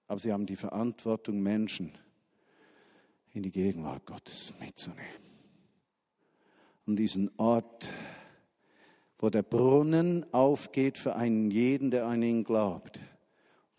Aber 0.07 0.19
sie 0.19 0.33
haben 0.33 0.45
die 0.45 0.57
Verantwortung, 0.57 1.41
Menschen 1.43 1.93
in 3.33 3.43
die 3.43 3.51
Gegenwart 3.51 4.05
Gottes 4.05 4.53
mitzunehmen. 4.61 5.23
Und 6.85 6.97
diesen 6.97 7.31
Ort, 7.39 7.89
wo 9.19 9.31
der 9.31 9.43
Brunnen 9.43 10.27
aufgeht 10.33 10.99
für 10.99 11.17
einen 11.17 11.51
jeden, 11.51 11.91
der 11.91 12.07
an 12.07 12.23
ihn 12.23 12.45
glaubt 12.45 13.01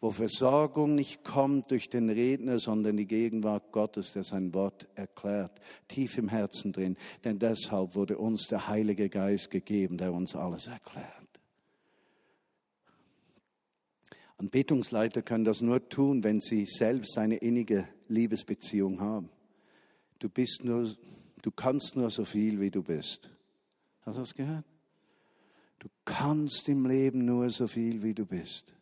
wo 0.04 0.10
Versorgung 0.10 0.96
nicht 0.96 1.24
kommt 1.24 1.72
durch 1.72 1.88
den 1.88 2.10
Redner, 2.10 2.60
sondern 2.60 2.98
die 2.98 3.06
Gegenwart 3.06 3.72
Gottes, 3.72 4.12
der 4.12 4.26
sein 4.26 4.54
Wort 4.54 4.86
erklärt, 4.96 5.62
tief 5.88 6.18
im 6.18 6.28
Herzen 6.28 6.74
drin. 6.74 6.98
Denn 7.24 7.40
deshalb 7.40 7.96
wurde 7.96 8.18
uns 8.18 8.48
der 8.48 8.68
Heilige 8.68 9.08
Geist 9.08 9.50
gegeben, 9.50 9.98
der 9.98 10.12
uns 10.12 10.36
alles 10.36 10.68
erklärt. 10.68 11.08
Anbetungsleiter 14.36 15.22
können 15.22 15.46
das 15.46 15.62
nur 15.62 15.88
tun, 15.88 16.26
wenn 16.26 16.42
sie 16.42 16.66
selbst 16.66 17.18
eine 17.18 17.38
innige 17.38 17.88
Liebesbeziehung 18.10 19.00
haben. 19.00 19.30
Du 20.20 20.28
bist 20.28 20.66
nur, 20.66 20.94
du 21.42 21.52
kannst 21.52 21.96
nur 21.96 22.10
so 22.10 22.26
viel, 22.26 22.60
wie 22.60 22.72
du 22.72 22.84
bist. 22.84 23.30
Hast 24.02 24.18
du 24.18 24.20
das 24.20 24.36
gehört? 24.36 24.66
Du 25.80 25.88
kannst 26.04 26.68
im 26.68 26.86
Leben 26.86 27.24
nur 27.24 27.50
so 27.50 27.68
viel, 27.68 28.04
wie 28.04 28.14
du 28.14 28.26
bist. 28.26 28.74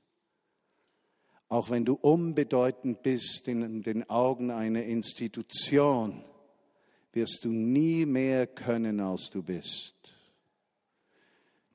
Auch 1.52 1.70
wenn 1.70 1.84
du 1.84 1.96
unbedeutend 1.96 3.04
bist 3.04 3.46
in 3.50 3.84
den 3.84 4.10
Augen 4.10 4.52
einer 4.52 4.84
Institution, 4.84 6.24
wirst 7.12 7.44
du 7.44 7.50
nie 7.50 8.06
mehr 8.06 8.48
können, 8.48 9.02
als 9.02 9.30
du 9.30 9.44
bist. 9.44 9.96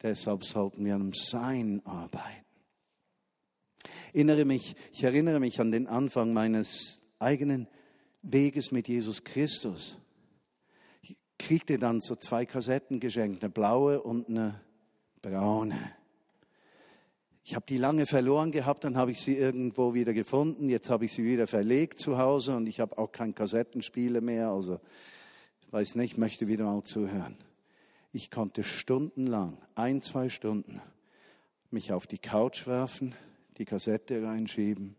Deshalb 0.02 0.44
sollten 0.44 0.82
wir 0.82 0.94
am 0.94 1.12
Sein 1.12 1.82
arbeiten. 1.84 2.46
Ich 3.84 3.90
erinnere 4.14 4.46
mich, 4.46 4.76
ich 4.94 5.04
erinnere 5.04 5.40
mich 5.40 5.60
an 5.60 5.70
den 5.70 5.88
Anfang 5.88 6.32
meines 6.32 7.02
eigenen 7.18 7.68
Weges 8.22 8.72
mit 8.72 8.88
Jesus 8.88 9.24
Christus. 9.24 9.98
Ich 11.02 11.18
kriegte 11.38 11.76
dann 11.76 12.00
so 12.00 12.16
zwei 12.16 12.46
Kassetten 12.46 12.98
geschenkt, 12.98 13.44
eine 13.44 13.52
blaue 13.52 14.02
und 14.02 14.30
eine 14.30 14.58
braune. 15.20 15.92
Ich 17.48 17.54
habe 17.54 17.64
die 17.64 17.78
lange 17.78 18.06
verloren 18.06 18.50
gehabt, 18.50 18.82
dann 18.82 18.96
habe 18.96 19.12
ich 19.12 19.20
sie 19.20 19.36
irgendwo 19.36 19.94
wieder 19.94 20.12
gefunden. 20.12 20.68
Jetzt 20.68 20.90
habe 20.90 21.04
ich 21.04 21.12
sie 21.12 21.22
wieder 21.22 21.46
verlegt 21.46 22.00
zu 22.00 22.18
Hause 22.18 22.56
und 22.56 22.66
ich 22.66 22.80
habe 22.80 22.98
auch 22.98 23.12
kein 23.12 23.36
Kassettenspieler 23.36 24.20
mehr. 24.20 24.48
Also 24.48 24.80
ich 25.60 25.72
weiß 25.72 25.94
nicht, 25.94 26.18
möchte 26.18 26.48
wieder 26.48 26.64
mal 26.64 26.82
zuhören. 26.82 27.36
Ich 28.10 28.32
konnte 28.32 28.64
stundenlang, 28.64 29.58
ein, 29.76 30.02
zwei 30.02 30.28
Stunden, 30.28 30.82
mich 31.70 31.92
auf 31.92 32.08
die 32.08 32.18
Couch 32.18 32.66
werfen, 32.66 33.14
die 33.58 33.64
Kassette 33.64 34.24
reinschieben 34.24 34.96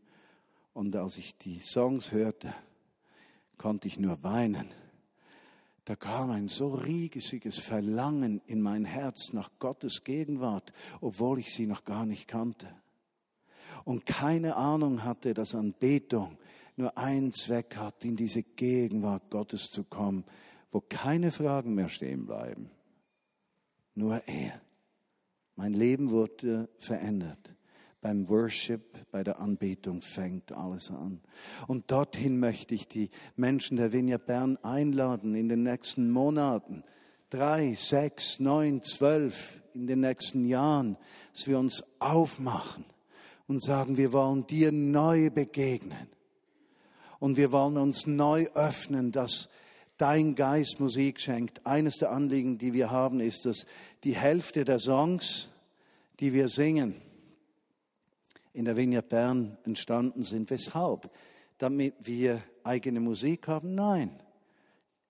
und 0.74 0.96
als 0.96 1.18
ich 1.18 1.38
die 1.38 1.60
Songs 1.60 2.14
hörte, 2.14 2.54
konnte 3.58 3.90
ich 3.90 4.00
nur 4.00 4.24
weinen 4.24 4.70
da 5.88 5.96
kam 5.96 6.32
ein 6.32 6.50
so 6.50 6.74
riesiges 6.74 7.60
Verlangen 7.60 8.42
in 8.46 8.62
mein 8.62 8.84
Herz 8.84 9.32
nach 9.32 9.50
Gottes 9.58 10.04
Gegenwart, 10.04 10.74
obwohl 11.00 11.40
ich 11.40 11.54
sie 11.54 11.66
noch 11.66 11.86
gar 11.86 12.06
nicht 12.06 12.28
kannte. 12.28 12.68
Und 13.86 14.06
keine 14.06 14.58
Ahnung 14.58 15.06
hatte, 15.06 15.34
dass 15.34 15.56
Anbetung 15.56 16.38
nur 16.76 16.98
einen 16.98 17.32
Zweck 17.32 17.78
hat, 17.78 18.04
in 18.04 18.18
diese 18.18 18.44
Gegenwart 18.44 19.30
Gottes 19.30 19.70
zu 19.70 19.86
kommen, 19.86 20.26
wo 20.72 20.82
keine 20.82 21.32
Fragen 21.32 21.74
mehr 21.74 21.88
stehen 21.88 22.26
bleiben. 22.26 22.70
Nur 23.96 24.28
er. 24.28 24.62
Mein 25.56 25.72
Leben 25.72 26.12
wurde 26.12 26.68
verändert 26.80 27.57
beim 28.02 28.30
Worship, 28.30 29.12
bei 29.12 29.24
der 29.24 29.40
Anbetung 29.40 30.02
fängt 30.02 30.52
alles 30.52 30.92
an. 30.92 31.22
Und 31.68 31.92
dorthin 31.92 32.40
möchte 32.40 32.76
ich 32.76 32.88
die 32.88 33.10
Menschen 33.36 33.78
der 33.78 33.92
Vineyard 33.92 34.26
Bern 34.26 34.58
einladen 34.64 35.36
in 35.36 35.50
den 35.50 35.64
nächsten 35.64 36.12
Monaten. 36.12 36.84
Drei, 37.30 37.74
sechs, 37.74 38.40
neun, 38.40 38.82
zwölf 38.84 39.62
in 39.74 39.88
den 39.88 40.00
nächsten 40.00 40.46
Jahren, 40.46 40.98
dass 41.34 41.48
wir 41.48 41.60
uns 41.60 41.84
aufmachen 42.00 42.86
und 43.48 43.62
sagen, 43.62 43.98
wir 43.98 44.14
wollen 44.14 44.46
dir 44.48 44.72
neu 44.72 45.30
begegnen. 45.30 46.08
Und 47.20 47.38
wir 47.38 47.52
wollen 47.52 47.78
uns 47.78 48.06
neu 48.06 48.48
öffnen, 48.54 49.12
dass 49.12 49.50
dein 49.98 50.36
Geist 50.36 50.80
Musik 50.80 51.20
schenkt. 51.20 51.66
Eines 51.66 51.98
der 51.98 52.12
Anliegen, 52.12 52.58
die 52.60 52.74
wir 52.74 52.92
haben, 52.92 53.20
ist, 53.20 53.46
dass 53.46 53.66
die 54.04 54.16
Hälfte 54.16 54.64
der 54.64 54.80
Songs, 54.80 55.50
die 56.20 56.34
wir 56.34 56.48
singen, 56.48 56.96
in 58.58 58.66
der 58.66 58.76
Vineyard 58.76 59.08
Bern 59.08 59.56
entstanden 59.66 60.24
sind. 60.24 60.50
Weshalb? 60.50 61.12
Damit 61.60 61.94
wir 62.00 62.42
eigene 62.64 63.00
Musik 63.00 63.48
haben? 63.48 63.76
Nein. 63.76 64.20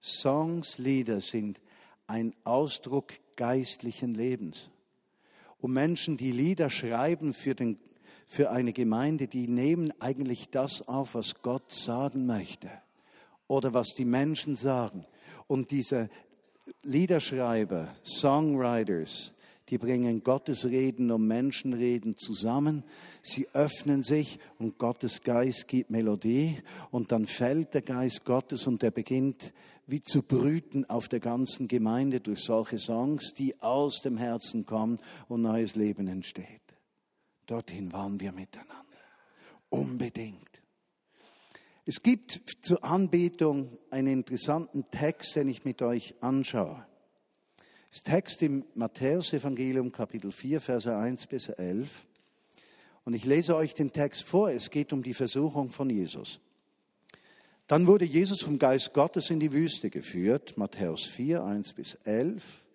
Songs, 0.02 0.78
Lieder 0.78 1.22
sind 1.22 1.62
ein 2.08 2.36
Ausdruck 2.44 3.14
geistlichen 3.38 4.14
Lebens. 4.14 4.70
Und 5.60 5.72
Menschen, 5.72 6.18
die 6.18 6.34
Lieder 6.34 6.70
schreiben 6.70 7.34
für, 7.34 7.56
den, 7.56 7.80
für 8.26 8.52
eine 8.52 8.74
Gemeinde, 8.74 9.28
die 9.30 9.48
nehmen 9.48 9.94
eigentlich 10.02 10.50
das 10.50 10.86
auf, 10.86 11.16
was 11.16 11.42
Gott 11.42 11.72
sagen 11.72 12.26
möchte 12.26 12.70
oder 13.48 13.74
was 13.74 13.94
die 13.96 14.06
Menschen 14.06 14.58
sagen. 14.58 15.06
Und 15.48 15.72
diese 15.72 16.10
Liederschreiber, 16.84 17.96
Songwriters, 18.04 19.34
die 19.70 19.78
bringen 19.78 20.24
Gottes 20.24 20.66
Reden 20.66 21.12
und 21.12 21.28
Menschenreden 21.28 22.18
zusammen. 22.18 22.84
Sie 23.22 23.48
öffnen 23.54 24.02
sich 24.02 24.40
und 24.60 24.78
Gottes 24.78 25.24
Geist 25.24 25.68
gibt 25.68 25.90
Melodie 25.90 26.62
und 26.92 27.12
dann 27.12 27.26
fällt 27.26 27.74
der 27.74 27.82
Geist 27.82 28.24
Gottes 28.24 28.68
und 28.68 28.82
der 28.82 28.92
beginnt 28.92 29.54
wie 29.86 30.02
zu 30.02 30.22
brüten 30.22 30.86
auf 30.86 31.08
der 31.08 31.22
ganzen 31.22 31.68
Gemeinde 31.68 32.20
durch 32.20 32.42
solche 32.42 32.78
Songs, 32.78 33.34
die 33.34 33.60
aus 33.62 34.02
dem 34.02 34.18
Herzen 34.18 34.66
kommen 34.66 35.00
und 35.30 35.42
neues 35.42 35.76
Leben 35.76 36.08
entsteht. 36.08 36.62
Dorthin 37.46 37.92
waren 37.94 38.20
wir 38.20 38.34
miteinander. 38.34 38.76
Unbedingt. 39.70 40.62
Es 41.86 42.04
gibt 42.04 42.42
zur 42.62 42.84
Anbetung 42.84 43.78
einen 43.90 44.08
interessanten 44.08 44.90
Text, 44.92 45.38
den 45.38 45.48
ich 45.48 45.64
mit 45.64 45.82
euch 45.82 46.16
anschaue. 46.20 46.86
Das 47.90 48.04
Text 48.04 48.42
im 48.42 48.66
Matthäusevangelium 48.76 49.92
Kapitel 49.92 50.32
4, 50.32 50.60
Verse 50.60 50.96
1 50.96 51.28
bis 51.28 51.50
11. 51.50 52.06
Und 53.06 53.14
ich 53.14 53.24
lese 53.24 53.56
euch 53.56 53.74
den 53.74 53.94
Text 53.94 54.24
vor. 54.24 54.52
Es 54.52 54.70
geht 54.70 54.92
um 54.92 55.04
die 55.04 55.14
Versuchung 55.14 55.72
von 55.72 55.90
Jesus. 55.90 56.42
Dann 57.68 57.88
wurde 57.88 58.06
Jesus 58.06 58.42
vom 58.42 58.60
Geist 58.60 58.94
Gottes 58.94 59.30
in 59.30 59.40
die 59.40 59.54
Wüste 59.54 59.90
geführt, 59.90 60.58
Matthäus 60.58 61.06
4, 61.06 61.44
1 61.44 61.74
bis 61.74 61.96
11, 62.06 62.66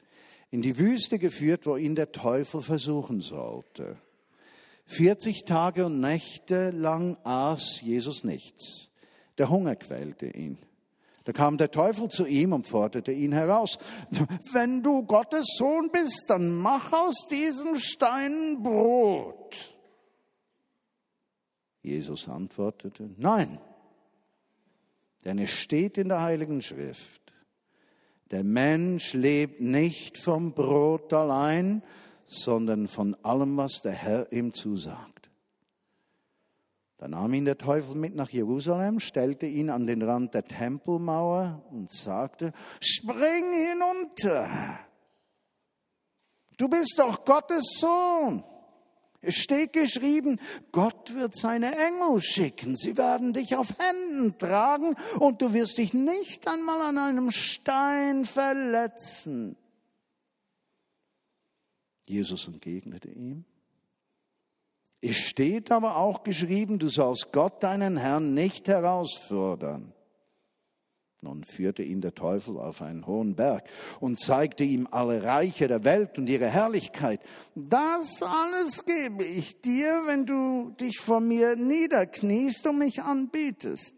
in 0.50 0.62
die 0.62 0.78
Wüste 0.78 1.19
geführt, 1.19 1.66
wo 1.66 1.76
ihn 1.76 1.95
der 1.95 2.12
Teufel 2.12 2.61
versuchen 2.61 3.21
sollte. 3.21 3.97
40 4.87 5.45
Tage 5.45 5.87
und 5.87 6.00
Nächte 6.00 6.71
lang 6.71 7.16
aß 7.25 7.81
Jesus 7.81 8.25
nichts. 8.25 8.90
Der 9.38 9.49
Hunger 9.49 9.76
quälte 9.76 10.26
ihn. 10.26 10.59
Da 11.24 11.32
kam 11.32 11.56
der 11.56 11.70
Teufel 11.70 12.08
zu 12.08 12.26
ihm 12.26 12.52
und 12.52 12.66
forderte 12.66 13.12
ihn 13.12 13.32
heraus. 13.32 13.78
Wenn 14.52 14.82
du 14.82 15.04
Gottes 15.04 15.46
Sohn 15.56 15.90
bist, 15.92 16.24
dann 16.28 16.56
mach 16.56 16.92
aus 16.92 17.26
diesen 17.30 17.78
Steinen 17.78 18.62
Brot. 18.62 19.74
Jesus 21.82 22.28
antwortete, 22.28 23.10
nein, 23.16 23.58
denn 25.24 25.38
es 25.38 25.50
steht 25.50 25.98
in 25.98 26.08
der 26.08 26.22
Heiligen 26.22 26.62
Schrift, 26.62 27.20
der 28.30 28.44
Mensch 28.44 29.12
lebt 29.12 29.60
nicht 29.60 30.16
vom 30.16 30.54
Brot 30.54 31.12
allein, 31.12 31.82
sondern 32.24 32.88
von 32.88 33.14
allem, 33.22 33.56
was 33.56 33.82
der 33.82 33.92
Herr 33.92 34.32
ihm 34.32 34.54
zusagt. 34.54 35.12
Da 37.02 37.09
nahm 37.09 37.35
ihn 37.35 37.47
der 37.47 37.59
Teufel 37.59 37.97
mit 37.97 38.14
nach 38.14 38.30
Jerusalem, 38.30 39.00
stellte 39.00 39.47
ihn 39.47 39.71
an 39.71 39.88
den 39.88 40.02
Rand 40.02 40.35
der 40.35 40.44
Tempelmauer 40.44 41.66
und 41.73 41.92
sagte, 41.92 42.52
spring 42.80 43.52
hinunter. 43.52 44.49
Du 46.59 46.68
bist 46.68 46.94
doch 46.99 47.25
Gottes 47.25 47.80
Sohn. 47.80 48.44
Es 49.21 49.35
steht 49.35 49.73
geschrieben, 49.73 50.38
Gott 50.71 51.12
wird 51.12 51.37
seine 51.37 51.76
Engel 51.76 52.23
schicken. 52.23 52.76
Sie 52.76 52.97
werden 52.97 53.32
dich 53.32 53.56
auf 53.56 53.75
Händen 53.80 54.38
tragen 54.38 54.94
und 55.18 55.42
du 55.42 55.52
wirst 55.52 55.78
dich 55.78 55.94
nicht 55.94 56.47
einmal 56.47 56.82
an 56.82 56.99
einem 56.99 57.32
Stein 57.32 58.25
verletzen. 58.25 59.56
Jesus 62.04 62.47
entgegnete 62.47 63.11
ihm, 63.11 63.44
es 65.04 65.16
steht 65.16 65.73
aber 65.73 65.97
auch 65.97 66.23
geschrieben, 66.23 66.78
du 66.78 66.88
sollst 66.88 67.32
Gott 67.32 67.62
deinen 67.64 67.97
Herrn 67.97 68.35
nicht 68.35 68.68
herausfordern. 68.68 69.92
Nun 71.20 71.42
führte 71.42 71.83
ihn 71.83 72.00
der 72.00 72.14
Teufel 72.14 72.57
auf 72.57 72.83
einen 72.83 73.07
hohen 73.07 73.35
Berg 73.35 73.68
und 74.00 74.20
zeigte 74.20 74.62
ihm 74.62 74.88
alle 74.90 75.22
Reiche 75.22 75.66
der 75.66 75.85
Welt 75.85 76.18
und 76.18 76.29
ihre 76.29 76.48
Herrlichkeit. 76.48 77.20
Das 77.55 78.22
alles 78.22 78.85
gebe 78.85 79.24
ich 79.24 79.61
dir, 79.61 80.03
wenn 80.07 80.24
du 80.24 80.70
dich 80.81 80.98
vor 80.98 81.20
mir 81.20 81.57
niederkniest 81.57 82.66
und 82.66 82.79
mich 82.79 83.03
anbetest. 83.03 83.94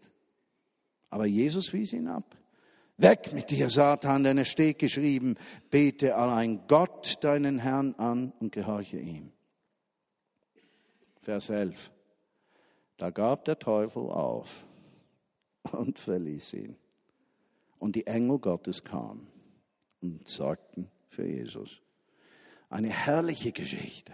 Aber 1.11 1.25
Jesus 1.27 1.71
wies 1.71 1.93
ihn 1.93 2.07
ab. 2.07 2.35
Weg 2.97 3.31
mit 3.31 3.51
dir, 3.51 3.69
Satan, 3.69 4.23
denn 4.23 4.39
es 4.39 4.47
steht 4.47 4.79
geschrieben, 4.79 5.35
bete 5.69 6.15
allein 6.15 6.61
Gott 6.67 7.17
deinen 7.21 7.59
Herrn 7.59 7.93
an 7.95 8.33
und 8.39 8.51
gehorche 8.51 8.97
ihm. 8.97 9.34
Vers 11.25 11.49
11. 11.49 11.89
Da 12.97 13.09
gab 13.09 13.45
der 13.45 13.57
Teufel 13.57 14.03
auf 14.03 14.63
und 15.71 15.97
verließ 15.97 16.53
ihn. 16.53 16.75
Und 17.79 17.95
die 17.95 18.05
Engel 18.05 18.37
Gottes 18.37 18.83
kamen 18.83 19.25
und 20.03 20.27
sorgten 20.27 20.87
für 21.07 21.25
Jesus. 21.25 21.81
Eine 22.69 22.89
herrliche 22.89 23.51
Geschichte. 23.51 24.13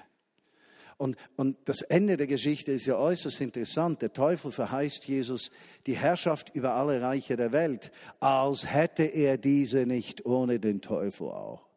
Und, 0.97 1.17
und 1.36 1.58
das 1.65 1.82
Ende 1.82 2.15
der 2.15 2.28
Geschichte 2.28 2.71
ist 2.71 2.86
ja 2.86 2.95
äußerst 2.95 3.41
interessant. 3.41 4.02
Der 4.02 4.13
Teufel 4.13 4.54
verheißt 4.54 5.06
Jesus 5.06 5.52
die 5.88 5.97
Herrschaft 5.97 6.56
über 6.56 6.76
alle 6.76 7.02
Reiche 7.02 7.36
der 7.36 7.52
Welt, 7.52 7.91
als 8.21 8.71
hätte 8.71 9.04
er 9.04 9.38
diese 9.38 9.86
nicht 9.86 10.26
ohne 10.26 10.62
den 10.62 10.80
Teufel 10.80 11.28
auch. 11.28 11.71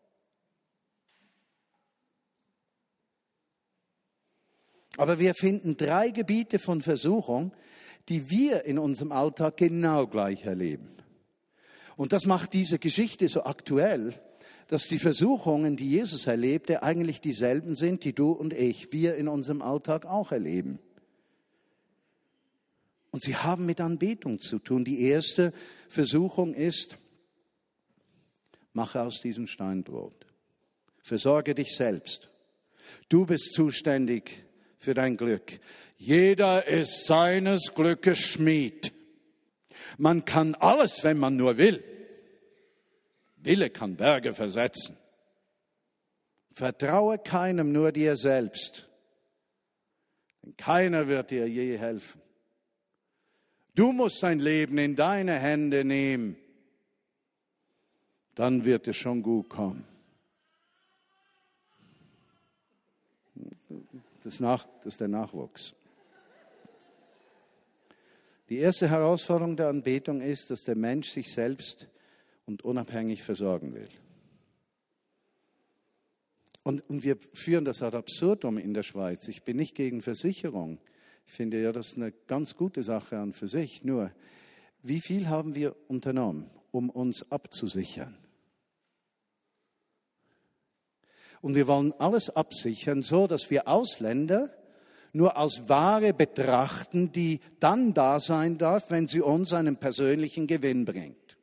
Aber 4.97 5.19
wir 5.19 5.35
finden 5.35 5.77
drei 5.77 6.11
Gebiete 6.11 6.59
von 6.59 6.81
Versuchung, 6.81 7.53
die 8.09 8.31
wir 8.31 8.65
in 8.65 8.79
unserem 8.79 9.13
Alltag 9.13 9.57
genau 9.57 10.07
gleich 10.07 10.45
erleben. 10.45 10.89
Und 11.97 12.13
das 12.13 12.27
macht 12.27 12.53
diese 12.53 12.79
Geschichte 12.79 13.29
so 13.29 13.45
aktuell, 13.45 14.15
dass 14.69 14.89
die 14.89 14.99
Versuchungen, 14.99 15.77
die 15.77 15.91
Jesus 15.91 16.27
erlebte, 16.27 16.83
eigentlich 16.83 17.21
dieselben 17.21 17.75
sind, 17.75 18.05
die 18.05 18.13
du 18.13 18.33
und 18.33 18.53
ich, 18.53 18.93
wir 18.93 19.17
in 19.17 19.29
unserem 19.29 19.63
Alltag 19.63 20.07
auch 20.07 20.33
erleben. 20.33 20.79
Und 23.11 23.23
sie 23.23 23.37
haben 23.37 23.67
mit 23.67 23.81
Anbetung 23.81 24.41
zu 24.41 24.59
tun. 24.59 24.85
Die 24.85 25.03
erste 25.03 25.53
Versuchung 25.89 26.55
ist, 26.55 26.97
mache 28.73 29.03
aus 29.03 29.21
diesem 29.21 29.47
Stein 29.47 29.85
Brot. 29.85 30.27
Versorge 31.03 31.55
dich 31.55 31.77
selbst. 31.77 32.31
Du 33.09 33.25
bist 33.27 33.53
zuständig 33.53 34.44
für 34.85 34.94
dein 34.94 35.16
Glück. 35.16 35.59
Jeder 35.97 36.66
ist 36.66 37.07
seines 37.07 37.75
Glückes 37.75 38.18
Schmied. 38.18 38.92
Man 39.99 40.25
kann 40.25 40.55
alles, 40.55 41.03
wenn 41.03 41.18
man 41.18 41.37
nur 41.37 41.59
will. 41.59 41.83
Wille 43.37 43.70
kann 43.70 43.97
Berge 43.97 44.35
versetzen. 44.35 44.97
Vertraue 46.53 47.18
keinem, 47.18 47.73
nur 47.73 47.92
dir 47.92 48.16
selbst. 48.16 48.88
Denn 50.42 50.57
keiner 50.57 51.09
wird 51.09 51.31
dir 51.31 51.49
je 51.49 51.77
helfen. 51.77 52.20
Du 53.75 53.92
musst 53.92 54.23
dein 54.23 54.38
Leben 54.38 54.79
in 54.79 54.94
deine 54.94 55.38
Hände 55.38 55.85
nehmen. 55.85 56.37
Dann 58.35 58.64
wird 58.64 58.87
es 58.88 58.97
schon 58.97 59.23
gut 59.23 59.49
kommen. 59.49 59.94
Das, 64.25 64.41
Nach, 64.41 64.67
das 64.79 64.95
ist 64.95 65.01
der 65.01 65.09
Nachwuchs. 65.09 65.75
Die 68.49 68.59
erste 68.59 68.91
Herausforderung 68.91 69.57
der 69.57 69.69
Anbetung 69.69 70.21
ist, 70.21 70.51
dass 70.51 70.65
der 70.65 70.77
Mensch 70.77 71.09
sich 71.11 71.33
selbst 71.33 71.89
und 72.47 72.63
unabhängig 72.63 73.23
versorgen 73.23 73.75
will. 73.75 73.89
Und, 76.63 76.89
und 76.89 77.05
wir 77.05 77.19
führen 77.35 77.65
das 77.65 77.83
ad 77.83 77.97
absurdum 77.97 78.59
in 78.59 78.73
der 78.73 78.83
Schweiz. 78.83 79.29
Ich 79.29 79.43
bin 79.43 79.57
nicht 79.57 79.75
gegen 79.75 80.01
Versicherung. 80.01 80.79
Ich 81.27 81.33
finde 81.33 81.63
ja, 81.63 81.73
das 81.73 81.89
ist 81.89 81.97
eine 81.97 82.13
ganz 82.27 82.55
gute 82.55 82.83
Sache 82.83 83.19
an 83.19 83.35
für 83.35 83.49
sich. 83.49 83.85
Nur, 83.85 84.11
wie 84.83 85.01
viel 85.01 85.29
haben 85.29 85.55
wir 85.55 85.77
unternommen, 85.89 86.51
um 86.71 86.91
uns 86.91 87.31
abzusichern? 87.31 88.17
Und 91.45 91.57
wir 91.57 91.67
wollen 91.67 91.93
alles 91.99 92.31
absichern, 92.31 93.03
so 93.03 93.27
dass 93.27 93.51
wir 93.51 93.69
Ausländer 93.69 94.51
nur 95.13 95.37
als 95.37 95.69
Ware 95.69 96.15
betrachten, 96.15 97.13
die 97.13 97.39
dann 97.61 97.93
da 97.93 98.19
sein 98.19 98.57
darf, 98.57 98.91
wenn 98.91 99.09
sie 99.09 99.21
uns 99.21 99.53
einen 99.53 99.77
persönlichen 99.77 100.47
Gewinn 100.47 100.87
bringt. 100.87 101.37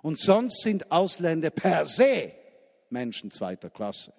Und 0.00 0.20
sonst 0.20 0.62
sind 0.62 0.92
Ausländer 0.92 1.50
per 1.50 1.84
se 1.86 2.34
Menschen 2.88 3.32
zweiter 3.32 3.68
Klasse. 3.68 4.12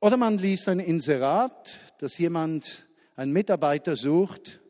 Oder 0.00 0.18
man 0.18 0.36
liest 0.36 0.68
ein 0.68 0.80
Inserat, 0.80 1.80
dass 1.96 2.18
jemand, 2.18 2.86
ein 3.16 3.32
Mitarbeiter 3.32 3.96
sucht, 3.96 4.60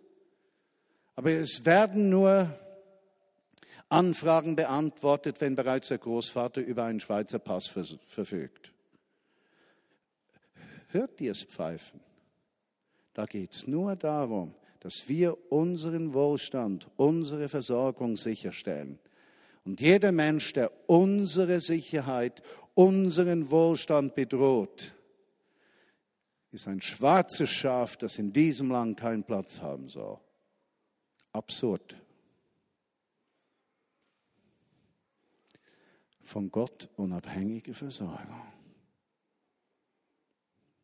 aber 1.16 1.32
es 1.32 1.66
werden 1.66 2.08
nur 2.08 2.56
Anfragen 3.88 4.56
beantwortet, 4.56 5.40
wenn 5.40 5.54
bereits 5.54 5.88
der 5.88 5.98
Großvater 5.98 6.60
über 6.60 6.84
einen 6.84 7.00
Schweizer 7.00 7.38
Pass 7.38 7.66
verfügt. 7.66 8.72
hört 10.88 11.20
dir 11.20 11.32
es 11.32 11.44
pfeifen. 11.44 12.00
Da 13.14 13.24
geht 13.24 13.52
es 13.52 13.66
nur 13.66 13.96
darum, 13.96 14.54
dass 14.80 15.08
wir 15.08 15.50
unseren 15.50 16.14
Wohlstand, 16.14 16.88
unsere 16.96 17.48
Versorgung 17.48 18.16
sicherstellen. 18.16 18.98
Und 19.64 19.80
jeder 19.80 20.12
Mensch, 20.12 20.52
der 20.52 20.70
unsere 20.88 21.60
Sicherheit, 21.60 22.42
unseren 22.74 23.50
Wohlstand 23.50 24.14
bedroht, 24.14 24.94
ist 26.52 26.68
ein 26.68 26.80
schwarzes 26.80 27.50
Schaf, 27.50 27.96
das 27.96 28.18
in 28.18 28.32
diesem 28.32 28.70
Land 28.70 28.98
keinen 28.98 29.24
Platz 29.24 29.60
haben 29.60 29.88
soll. 29.88 30.18
Absurd. 31.32 31.96
Von 36.28 36.50
Gott 36.50 36.90
unabhängige 36.98 37.72
Versorgung. 37.72 38.52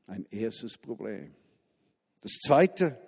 Ein 0.07 0.25
erstes 0.31 0.79
Problem. 0.79 1.35
Das 2.23 2.33
zweite, 2.47 2.99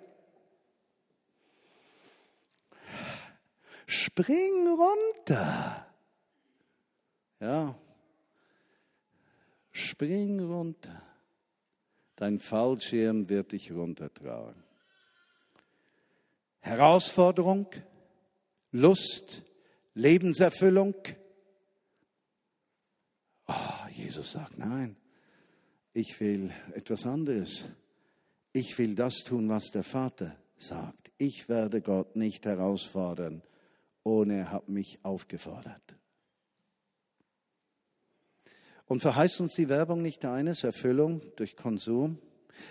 spring 3.87 4.67
runter. 4.67 5.87
Ja, 7.39 7.75
spring 9.71 10.39
runter. 10.39 11.01
Dein 12.17 12.37
Fallschirm 12.37 13.29
wird 13.29 13.51
dich 13.51 13.71
runtertragen. 13.71 14.63
Herausforderung, 16.59 17.65
Lust, 18.71 19.41
Lebenserfüllung. 19.95 20.93
Oh, 23.47 23.89
Jesus 23.91 24.31
sagt, 24.31 24.57
nein, 24.57 24.97
ich 25.93 26.19
will 26.19 26.51
etwas 26.73 27.05
anderes. 27.05 27.69
Ich 28.51 28.77
will 28.77 28.95
das 28.95 29.23
tun, 29.23 29.49
was 29.49 29.71
der 29.71 29.83
Vater 29.83 30.35
sagt. 30.57 31.11
Ich 31.17 31.47
werde 31.49 31.81
Gott 31.81 32.15
nicht 32.15 32.45
herausfordern, 32.45 33.41
ohne 34.03 34.37
er 34.37 34.51
hat 34.51 34.69
mich 34.69 34.99
aufgefordert. 35.03 35.95
Und 38.85 39.01
verheißt 39.01 39.41
uns 39.41 39.53
die 39.55 39.69
Werbung 39.69 40.01
nicht 40.01 40.23
eines, 40.25 40.63
Erfüllung 40.63 41.21
durch 41.35 41.55
Konsum? 41.55 42.19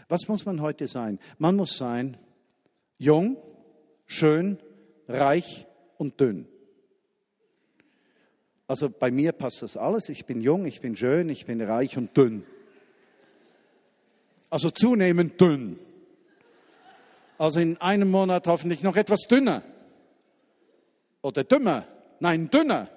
Was 0.09 0.29
muss 0.29 0.47
man 0.47 0.61
heute 0.61 0.89
sein? 0.89 1.19
Man 1.39 1.57
muss 1.57 1.77
sein 1.77 2.17
jung, 2.99 3.37
schön, 4.07 4.59
reich 5.09 5.67
und 5.99 6.21
dünn. 6.21 6.49
Also 8.69 8.91
bei 8.91 9.11
mir 9.11 9.33
passt 9.33 9.63
das 9.63 9.77
alles. 9.77 10.09
Ich 10.09 10.27
bin 10.27 10.41
jung, 10.41 10.67
ich 10.67 10.81
bin 10.81 10.97
schön, 10.97 11.29
ich 11.29 11.47
bin 11.47 11.61
reich 11.61 11.97
und 11.97 12.17
dünn. 12.17 12.45
Also 14.51 14.71
zunehmend 14.71 15.41
dünn. 15.41 15.79
Also 17.39 17.61
in 17.61 17.77
einem 17.79 18.11
Monat 18.11 18.47
hoffentlich 18.47 18.83
noch 18.83 18.97
etwas 18.97 19.23
dünner. 19.29 19.63
Oder 21.23 21.45
dümmer. 21.45 21.87
Nein, 22.19 22.51
dünner. 22.51 22.89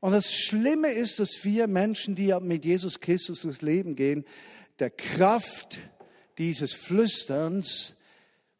Und 0.00 0.12
das 0.12 0.32
Schlimme 0.32 0.92
ist, 0.92 1.18
dass 1.18 1.44
wir 1.44 1.66
Menschen, 1.66 2.14
die 2.14 2.34
mit 2.40 2.64
Jesus 2.64 3.00
Christus 3.00 3.42
durchs 3.42 3.62
Leben 3.62 3.96
gehen, 3.96 4.24
der 4.78 4.90
Kraft 4.90 5.78
dieses 6.38 6.74
Flüsterns 6.74 7.94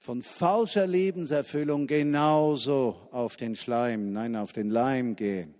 von 0.04 0.20
falscher 0.20 0.86
Lebenserfüllung 0.86 1.86
genauso 1.86 3.08
auf 3.10 3.38
den 3.38 3.56
Schleim, 3.56 4.12
nein, 4.12 4.36
auf 4.36 4.52
den 4.52 4.68
Leim 4.68 5.16
gehen. 5.16 5.54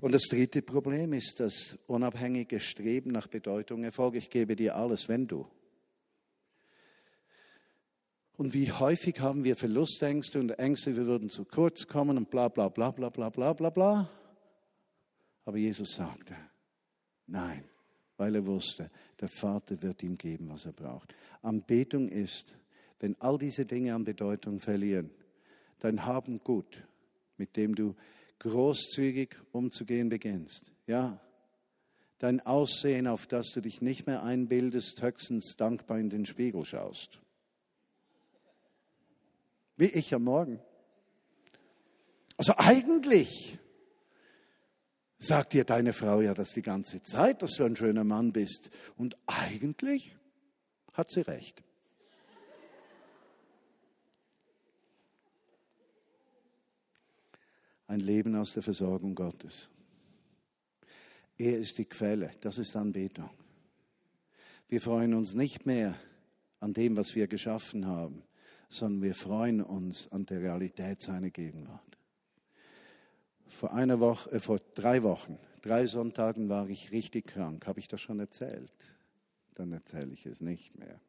Und 0.00 0.12
das 0.12 0.22
dritte 0.30 0.62
Problem 0.62 1.12
ist 1.12 1.40
das 1.40 1.76
unabhängige 1.86 2.58
Streben 2.60 3.10
nach 3.10 3.26
Bedeutung, 3.26 3.84
Erfolg. 3.84 4.14
Ich 4.14 4.30
gebe 4.30 4.56
dir 4.56 4.76
alles, 4.76 5.10
wenn 5.10 5.26
du. 5.26 5.46
Und 8.38 8.54
wie 8.54 8.72
häufig 8.72 9.20
haben 9.20 9.44
wir 9.44 9.56
Verlustängste 9.56 10.40
und 10.40 10.52
Ängste, 10.52 10.96
wir 10.96 11.04
würden 11.04 11.28
zu 11.28 11.44
kurz 11.44 11.86
kommen 11.86 12.16
und 12.16 12.30
bla 12.30 12.48
bla 12.48 12.70
bla 12.70 12.92
bla 12.92 13.10
bla 13.10 13.28
bla 13.28 13.52
bla 13.52 13.68
bla. 13.68 14.10
Aber 15.46 15.58
Jesus 15.58 15.94
sagte, 15.94 16.34
nein, 17.26 17.64
weil 18.16 18.34
er 18.34 18.46
wusste, 18.46 18.90
der 19.20 19.28
Vater 19.28 19.80
wird 19.82 20.02
ihm 20.02 20.16
geben, 20.16 20.48
was 20.48 20.64
er 20.64 20.72
braucht. 20.72 21.14
Anbetung 21.42 22.08
ist, 22.08 22.54
wenn 23.00 23.20
all 23.20 23.38
diese 23.38 23.66
Dinge 23.66 23.94
an 23.94 24.04
Bedeutung 24.04 24.60
verlieren, 24.60 25.10
dein 25.80 26.04
Haben 26.04 26.40
gut, 26.40 26.82
mit 27.36 27.56
dem 27.56 27.74
du 27.74 27.94
großzügig 28.38 29.36
umzugehen 29.52 30.08
beginnst. 30.08 30.72
Ja, 30.86 31.20
dein 32.18 32.40
Aussehen, 32.40 33.06
auf 33.06 33.26
das 33.26 33.50
du 33.52 33.60
dich 33.60 33.80
nicht 33.82 34.06
mehr 34.06 34.22
einbildest, 34.22 35.02
höchstens 35.02 35.56
dankbar 35.56 35.98
in 35.98 36.10
den 36.10 36.26
Spiegel 36.26 36.64
schaust. 36.64 37.20
Wie 39.76 39.86
ich 39.86 40.14
am 40.14 40.24
Morgen. 40.24 40.58
Also 42.38 42.54
eigentlich 42.56 43.58
sagt 45.26 45.52
dir 45.52 45.64
deine 45.64 45.92
Frau 45.92 46.20
ja 46.20 46.34
das 46.34 46.52
die 46.52 46.62
ganze 46.62 47.02
Zeit, 47.02 47.42
dass 47.42 47.56
du 47.56 47.64
ein 47.64 47.76
schöner 47.76 48.04
Mann 48.04 48.32
bist. 48.32 48.70
Und 48.96 49.16
eigentlich 49.26 50.16
hat 50.92 51.08
sie 51.08 51.20
recht. 51.20 51.62
Ein 57.88 58.00
Leben 58.00 58.34
aus 58.34 58.52
der 58.52 58.62
Versorgung 58.62 59.14
Gottes. 59.14 59.68
Er 61.38 61.58
ist 61.58 61.78
die 61.78 61.84
Quelle, 61.84 62.30
das 62.40 62.58
ist 62.58 62.74
Anbetung. 62.74 63.30
Wir 64.68 64.80
freuen 64.80 65.14
uns 65.14 65.34
nicht 65.34 65.66
mehr 65.66 65.94
an 66.58 66.72
dem, 66.72 66.96
was 66.96 67.14
wir 67.14 67.28
geschaffen 67.28 67.86
haben, 67.86 68.24
sondern 68.68 69.02
wir 69.02 69.14
freuen 69.14 69.62
uns 69.62 70.10
an 70.10 70.26
der 70.26 70.40
Realität 70.40 71.00
seiner 71.00 71.30
Gegenwart. 71.30 71.95
Vor 73.48 73.72
einer 73.72 74.00
Woche, 74.00 74.32
äh, 74.32 74.38
vor 74.38 74.60
drei 74.74 75.02
Wochen, 75.02 75.38
drei 75.62 75.86
Sonntagen 75.86 76.48
war 76.48 76.68
ich 76.68 76.92
richtig 76.92 77.26
krank. 77.26 77.66
Habe 77.66 77.80
ich 77.80 77.88
das 77.88 78.00
schon 78.00 78.20
erzählt? 78.20 78.72
Dann 79.54 79.72
erzähle 79.72 80.12
ich 80.12 80.26
es 80.26 80.40
nicht 80.40 80.78
mehr. 80.78 81.00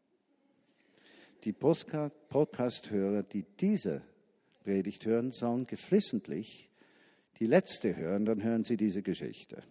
Die 1.44 1.54
Podcast-Hörer, 1.54 3.24
die 3.24 3.46
diese 3.60 4.02
Predigt 4.64 5.06
hören, 5.06 5.32
sollen 5.32 5.68
geflissentlich 5.68 6.70
die 7.40 7.46
letzte 7.46 7.96
hören, 7.96 8.26
dann 8.26 8.44
hören 8.44 8.64
sie 8.64 8.78
diese 8.78 9.04
Geschichte. 9.04 9.64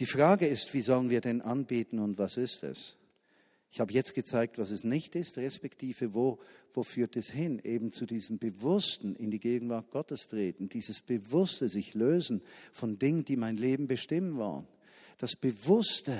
Die 0.00 0.06
Frage 0.06 0.46
ist, 0.46 0.72
wie 0.72 0.80
sollen 0.80 1.10
wir 1.10 1.20
denn 1.20 1.42
anbeten 1.42 1.98
und 1.98 2.18
was 2.18 2.38
ist 2.38 2.64
es? 2.64 2.96
Ich 3.72 3.78
habe 3.78 3.92
jetzt 3.92 4.14
gezeigt, 4.14 4.58
was 4.58 4.72
es 4.72 4.82
nicht 4.82 5.14
ist, 5.14 5.38
respektive 5.38 6.12
wo, 6.12 6.40
wo 6.72 6.82
führt 6.82 7.16
es 7.16 7.30
hin? 7.30 7.60
Eben 7.62 7.92
zu 7.92 8.04
diesem 8.04 8.38
bewussten 8.38 9.14
in 9.14 9.30
die 9.30 9.38
Gegenwart 9.38 9.90
Gottes 9.90 10.26
treten, 10.26 10.68
dieses 10.68 11.00
bewusste 11.00 11.68
sich 11.68 11.94
lösen 11.94 12.42
von 12.72 12.98
Dingen, 12.98 13.24
die 13.24 13.36
mein 13.36 13.56
Leben 13.56 13.86
bestimmen 13.86 14.36
wollen. 14.36 14.66
Das 15.18 15.36
bewusste 15.36 16.18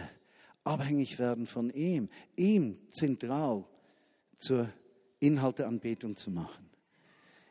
abhängig 0.62 1.18
werden 1.18 1.46
von 1.46 1.70
ihm, 1.70 2.08
ihm 2.36 2.78
zentral 2.90 3.64
zur 4.36 4.68
Inhalteanbetung 5.18 6.16
zu 6.16 6.30
machen. 6.30 6.70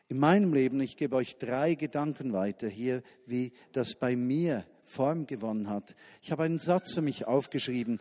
In 0.08 0.18
meinem 0.18 0.54
Leben, 0.54 0.80
ich 0.82 0.98
gebe 0.98 1.16
euch 1.16 1.38
drei 1.38 1.76
Gedanken 1.76 2.34
weiter 2.34 2.68
hier, 2.68 3.04
wie 3.26 3.52
das 3.74 3.96
bei 3.96 4.16
mir 4.16 4.66
Form 4.84 5.28
gewonnen 5.28 5.70
hat. 5.70 5.96
Ich 6.24 6.32
habe 6.32 6.44
einen 6.44 6.58
Satz 6.58 6.94
für 6.94 7.04
mich 7.04 7.28
aufgeschrieben. 7.28 8.00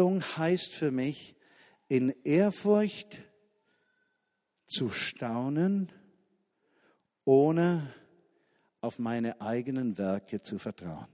Anbetung 0.00 0.22
heißt 0.22 0.72
für 0.72 0.90
mich, 0.90 1.36
in 1.88 2.14
Ehrfurcht 2.24 3.18
zu 4.64 4.88
staunen, 4.88 5.92
ohne 7.26 7.92
auf 8.80 8.98
meine 8.98 9.42
eigenen 9.42 9.98
Werke 9.98 10.40
zu 10.40 10.58
vertrauen. 10.58 11.06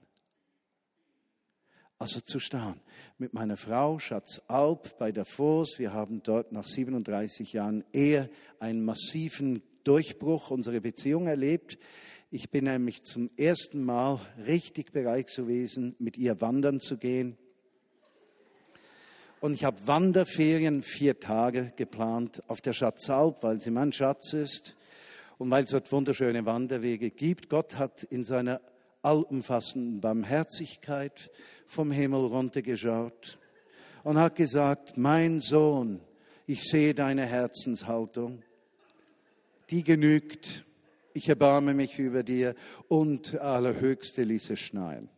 Also 1.99 2.20
zu 2.20 2.38
staunen. 2.38 2.81
Mit 3.18 3.35
meiner 3.35 3.57
Frau 3.57 3.99
Schatz 3.99 4.40
Alp 4.46 4.96
bei 4.99 5.11
der 5.11 5.25
Davos, 5.25 5.81
wir 5.81 5.92
haben 5.92 6.22
dort 6.22 6.53
nach 6.53 6.64
37 6.64 7.55
Jahren 7.55 7.83
Ehe 7.92 8.31
einen 8.61 8.85
massiven 8.85 9.64
Durchbruch 9.83 10.51
unserer 10.51 10.79
Beziehung 10.79 11.27
erlebt. 11.27 11.77
Ich 12.31 12.51
bin 12.51 12.64
nämlich 12.64 13.03
zum 13.03 13.31
ersten 13.37 13.83
Mal 13.83 14.20
richtig 14.46 14.92
bereit 14.92 15.35
gewesen, 15.35 15.96
mit 15.99 16.16
ihr 16.16 16.40
wandern 16.40 16.79
zu 16.79 16.99
gehen. 16.99 17.37
Und 19.40 19.53
ich 19.53 19.64
habe 19.64 19.87
Wanderferien 19.87 20.83
vier 20.83 21.20
Tage 21.20 21.72
geplant 21.77 22.42
auf 22.49 22.61
der 22.61 22.72
Schatzalp, 22.72 23.42
weil 23.42 23.61
sie 23.61 23.70
mein 23.70 23.92
Schatz 23.92 24.33
ist 24.33 24.75
und 25.38 25.51
weil 25.51 25.64
es 25.64 25.70
dort 25.70 25.92
wunderschöne 25.92 26.46
Wanderwege 26.46 27.11
gibt. 27.11 27.51
Gott 27.51 27.77
hat 27.77 28.03
in 28.05 28.25
seiner 28.25 28.61
allumfassenden 29.03 30.01
Barmherzigkeit 30.01 31.31
vom 31.66 31.90
Himmel 31.90 32.27
runtergeschaut 32.27 33.38
und 34.05 34.18
hat 34.18 34.37
gesagt, 34.37 34.96
mein 34.96 35.40
Sohn, 35.40 36.01
ich 36.46 36.64
sehe 36.64 36.94
deine 36.94 37.27
Herzenshaltung, 37.27 38.42
die 39.70 39.85
genügt, 39.85 40.64
ich 41.12 41.29
erbarme 41.29 41.75
mich 41.75 41.99
über 41.99 42.22
dir 42.22 42.55
und 42.88 43.38
allerhöchste 43.38 44.22
ließ 44.22 44.51
es 44.51 44.61
schneien. 44.61 45.09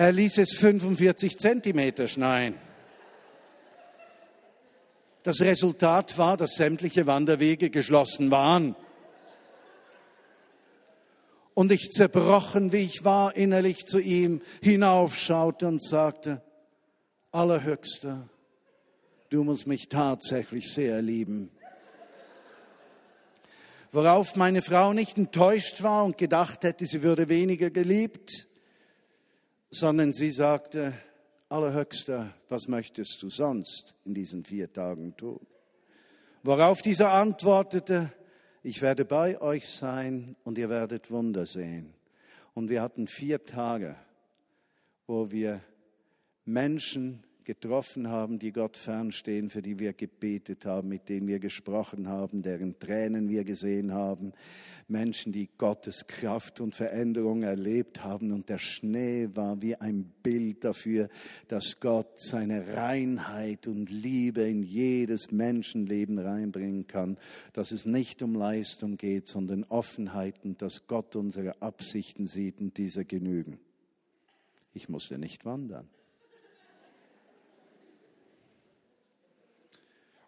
Er 0.00 0.12
ließ 0.12 0.38
es 0.38 0.54
45 0.54 1.36
Zentimeter 1.36 2.08
schneien. 2.08 2.54
Das 5.24 5.42
Resultat 5.42 6.16
war, 6.16 6.38
dass 6.38 6.54
sämtliche 6.54 7.06
Wanderwege 7.06 7.68
geschlossen 7.68 8.30
waren. 8.30 8.76
Und 11.52 11.70
ich 11.70 11.90
zerbrochen, 11.90 12.72
wie 12.72 12.78
ich 12.78 13.04
war, 13.04 13.36
innerlich 13.36 13.84
zu 13.84 13.98
ihm 13.98 14.40
hinaufschaute 14.62 15.66
und 15.66 15.84
sagte, 15.84 16.40
Allerhöchster, 17.30 18.26
du 19.28 19.44
musst 19.44 19.66
mich 19.66 19.90
tatsächlich 19.90 20.72
sehr 20.72 21.02
lieben. 21.02 21.50
Worauf 23.92 24.34
meine 24.34 24.62
Frau 24.62 24.94
nicht 24.94 25.18
enttäuscht 25.18 25.82
war 25.82 26.06
und 26.06 26.16
gedacht 26.16 26.64
hätte, 26.64 26.86
sie 26.86 27.02
würde 27.02 27.28
weniger 27.28 27.68
geliebt, 27.68 28.46
sondern 29.70 30.12
sie 30.12 30.30
sagte, 30.30 30.94
Allerhöchster, 31.48 32.34
was 32.48 32.68
möchtest 32.68 33.22
du 33.22 33.30
sonst 33.30 33.94
in 34.04 34.14
diesen 34.14 34.44
vier 34.44 34.72
Tagen 34.72 35.16
tun? 35.16 35.40
Worauf 36.42 36.80
dieser 36.80 37.12
antwortete, 37.12 38.12
ich 38.62 38.82
werde 38.82 39.04
bei 39.04 39.40
euch 39.40 39.68
sein 39.68 40.36
und 40.44 40.58
ihr 40.58 40.68
werdet 40.68 41.10
Wunder 41.10 41.46
sehen. 41.46 41.94
Und 42.54 42.68
wir 42.68 42.82
hatten 42.82 43.06
vier 43.06 43.44
Tage, 43.44 43.96
wo 45.06 45.30
wir 45.30 45.60
Menschen 46.44 47.24
getroffen 47.44 48.08
haben, 48.08 48.38
die 48.38 48.52
Gott 48.52 48.76
fernstehen, 48.76 49.50
für 49.50 49.62
die 49.62 49.78
wir 49.78 49.92
gebetet 49.92 50.66
haben, 50.66 50.88
mit 50.88 51.08
denen 51.08 51.26
wir 51.26 51.40
gesprochen 51.40 52.08
haben, 52.08 52.42
deren 52.42 52.78
Tränen 52.78 53.28
wir 53.28 53.44
gesehen 53.44 53.92
haben. 53.92 54.32
Menschen, 54.90 55.32
die 55.32 55.48
Gottes 55.56 56.06
Kraft 56.06 56.60
und 56.60 56.74
Veränderung 56.74 57.42
erlebt 57.42 58.04
haben. 58.04 58.32
Und 58.32 58.48
der 58.48 58.58
Schnee 58.58 59.28
war 59.34 59.62
wie 59.62 59.76
ein 59.76 60.12
Bild 60.22 60.64
dafür, 60.64 61.08
dass 61.48 61.80
Gott 61.80 62.20
seine 62.20 62.76
Reinheit 62.76 63.66
und 63.66 63.88
Liebe 63.90 64.42
in 64.42 64.62
jedes 64.62 65.30
Menschenleben 65.30 66.18
reinbringen 66.18 66.86
kann. 66.86 67.16
Dass 67.52 67.72
es 67.72 67.86
nicht 67.86 68.22
um 68.22 68.34
Leistung 68.34 68.96
geht, 68.96 69.28
sondern 69.28 69.64
Offenheit 69.64 70.44
und 70.44 70.60
dass 70.60 70.86
Gott 70.86 71.16
unsere 71.16 71.62
Absichten 71.62 72.26
sieht 72.26 72.60
und 72.60 72.76
diese 72.76 73.04
genügen. 73.04 73.58
Ich 74.74 74.88
musste 74.88 75.18
nicht 75.18 75.44
wandern. 75.44 75.88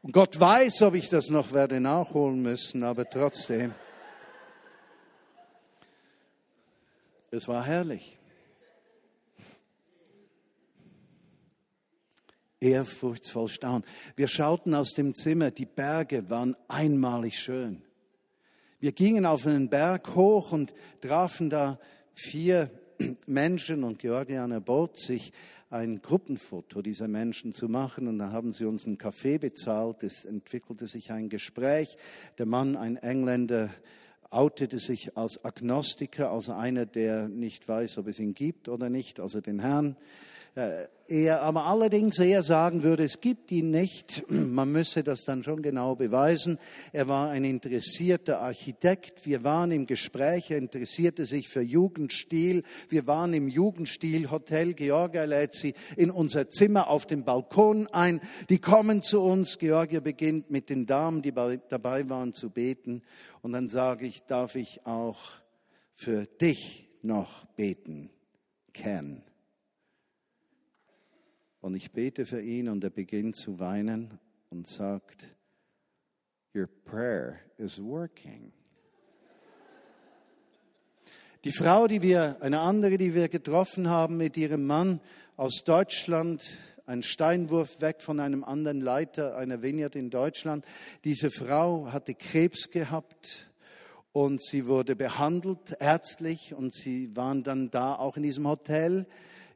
Und 0.02 0.10
Gott 0.10 0.38
weiß, 0.38 0.82
ob 0.82 0.94
ich 0.94 1.08
das 1.08 1.30
noch 1.30 1.52
werde 1.52 1.80
nachholen 1.80 2.42
müssen, 2.42 2.82
aber 2.82 3.08
trotzdem, 3.08 3.72
es 7.32 7.48
war 7.48 7.64
herrlich. 7.64 8.18
Ehrfurchtsvoll 12.60 13.48
staunen. 13.48 13.84
Wir 14.14 14.28
schauten 14.28 14.74
aus 14.74 14.92
dem 14.92 15.14
Zimmer, 15.14 15.50
die 15.50 15.66
Berge 15.66 16.30
waren 16.30 16.56
einmalig 16.68 17.38
schön. 17.38 17.82
Wir 18.78 18.92
gingen 18.92 19.26
auf 19.26 19.46
einen 19.46 19.68
Berg 19.68 20.14
hoch 20.14 20.52
und 20.52 20.72
trafen 21.00 21.50
da 21.50 21.80
vier 22.14 22.70
Menschen 23.26 23.82
und 23.82 23.98
Georgiana 23.98 24.60
bot 24.60 24.96
sich 24.98 25.32
ein 25.70 26.02
Gruppenfoto 26.02 26.82
dieser 26.82 27.08
Menschen 27.08 27.52
zu 27.52 27.66
machen. 27.66 28.06
Und 28.06 28.18
da 28.18 28.30
haben 28.30 28.52
sie 28.52 28.66
uns 28.66 28.86
einen 28.86 28.98
Kaffee 28.98 29.38
bezahlt. 29.38 30.02
Es 30.02 30.24
entwickelte 30.24 30.86
sich 30.86 31.10
ein 31.10 31.30
Gespräch. 31.30 31.96
Der 32.38 32.46
Mann, 32.46 32.76
ein 32.76 32.96
Engländer, 32.96 33.70
outete 34.32 34.78
sich 34.78 35.16
als 35.16 35.44
Agnostiker, 35.44 36.30
also 36.30 36.52
einer, 36.52 36.86
der 36.86 37.28
nicht 37.28 37.68
weiß, 37.68 37.98
ob 37.98 38.08
es 38.08 38.18
ihn 38.18 38.34
gibt 38.34 38.68
oder 38.68 38.90
nicht, 38.90 39.20
also 39.20 39.40
den 39.40 39.60
Herrn 39.60 39.96
er 40.54 41.42
aber 41.42 41.64
allerdings 41.64 42.18
eher 42.18 42.42
sagen 42.42 42.82
würde, 42.82 43.04
es 43.04 43.20
gibt 43.20 43.50
ihn 43.52 43.70
nicht. 43.70 44.24
Man 44.30 44.70
müsse 44.70 45.02
das 45.02 45.24
dann 45.24 45.42
schon 45.42 45.62
genau 45.62 45.96
beweisen. 45.96 46.58
Er 46.92 47.08
war 47.08 47.30
ein 47.30 47.44
interessierter 47.44 48.40
Architekt. 48.40 49.24
Wir 49.24 49.44
waren 49.44 49.72
im 49.72 49.86
Gespräch. 49.86 50.50
Er 50.50 50.58
interessierte 50.58 51.24
sich 51.24 51.48
für 51.48 51.62
Jugendstil. 51.62 52.64
Wir 52.90 53.06
waren 53.06 53.32
im 53.32 53.48
Jugendstil 53.48 54.30
Hotel. 54.30 54.74
Georgia 54.74 55.24
lädt 55.24 55.54
sie 55.54 55.74
in 55.96 56.10
unser 56.10 56.50
Zimmer 56.50 56.88
auf 56.88 57.06
dem 57.06 57.24
Balkon 57.24 57.86
ein. 57.86 58.20
Die 58.50 58.58
kommen 58.58 59.00
zu 59.00 59.22
uns. 59.22 59.58
Georgia 59.58 60.00
beginnt 60.00 60.50
mit 60.50 60.68
den 60.68 60.84
Damen, 60.84 61.22
die 61.22 61.32
dabei 61.32 62.08
waren, 62.10 62.34
zu 62.34 62.50
beten. 62.50 63.02
Und 63.40 63.52
dann 63.52 63.68
sage 63.68 64.06
ich, 64.06 64.24
darf 64.24 64.54
ich 64.54 64.84
auch 64.84 65.18
für 65.94 66.26
dich 66.26 66.90
noch 67.00 67.46
beten, 67.56 68.10
Ken? 68.74 69.22
Und 71.62 71.76
ich 71.76 71.92
bete 71.92 72.26
für 72.26 72.42
ihn 72.42 72.68
und 72.68 72.82
er 72.82 72.90
beginnt 72.90 73.36
zu 73.36 73.60
weinen 73.60 74.18
und 74.50 74.66
sagt, 74.66 75.24
Your 76.56 76.66
prayer 76.66 77.36
is 77.56 77.80
working. 77.80 78.52
Die 81.44 81.52
Frau, 81.52 81.86
die 81.86 82.02
wir, 82.02 82.36
eine 82.40 82.58
andere, 82.60 82.98
die 82.98 83.14
wir 83.14 83.28
getroffen 83.28 83.88
haben 83.88 84.16
mit 84.16 84.36
ihrem 84.36 84.66
Mann 84.66 85.00
aus 85.36 85.62
Deutschland, 85.64 86.58
ein 86.86 87.04
Steinwurf 87.04 87.80
weg 87.80 88.02
von 88.02 88.18
einem 88.18 88.42
anderen 88.42 88.80
Leiter 88.80 89.36
einer 89.36 89.62
Vineyard 89.62 89.94
in 89.94 90.10
Deutschland. 90.10 90.64
Diese 91.04 91.30
Frau 91.30 91.92
hatte 91.92 92.14
Krebs 92.14 92.70
gehabt 92.70 93.52
und 94.10 94.42
sie 94.42 94.66
wurde 94.66 94.96
behandelt 94.96 95.76
ärztlich 95.78 96.54
und 96.54 96.74
sie 96.74 97.14
waren 97.14 97.44
dann 97.44 97.70
da 97.70 97.94
auch 97.94 98.16
in 98.16 98.24
diesem 98.24 98.48
Hotel 98.48 99.06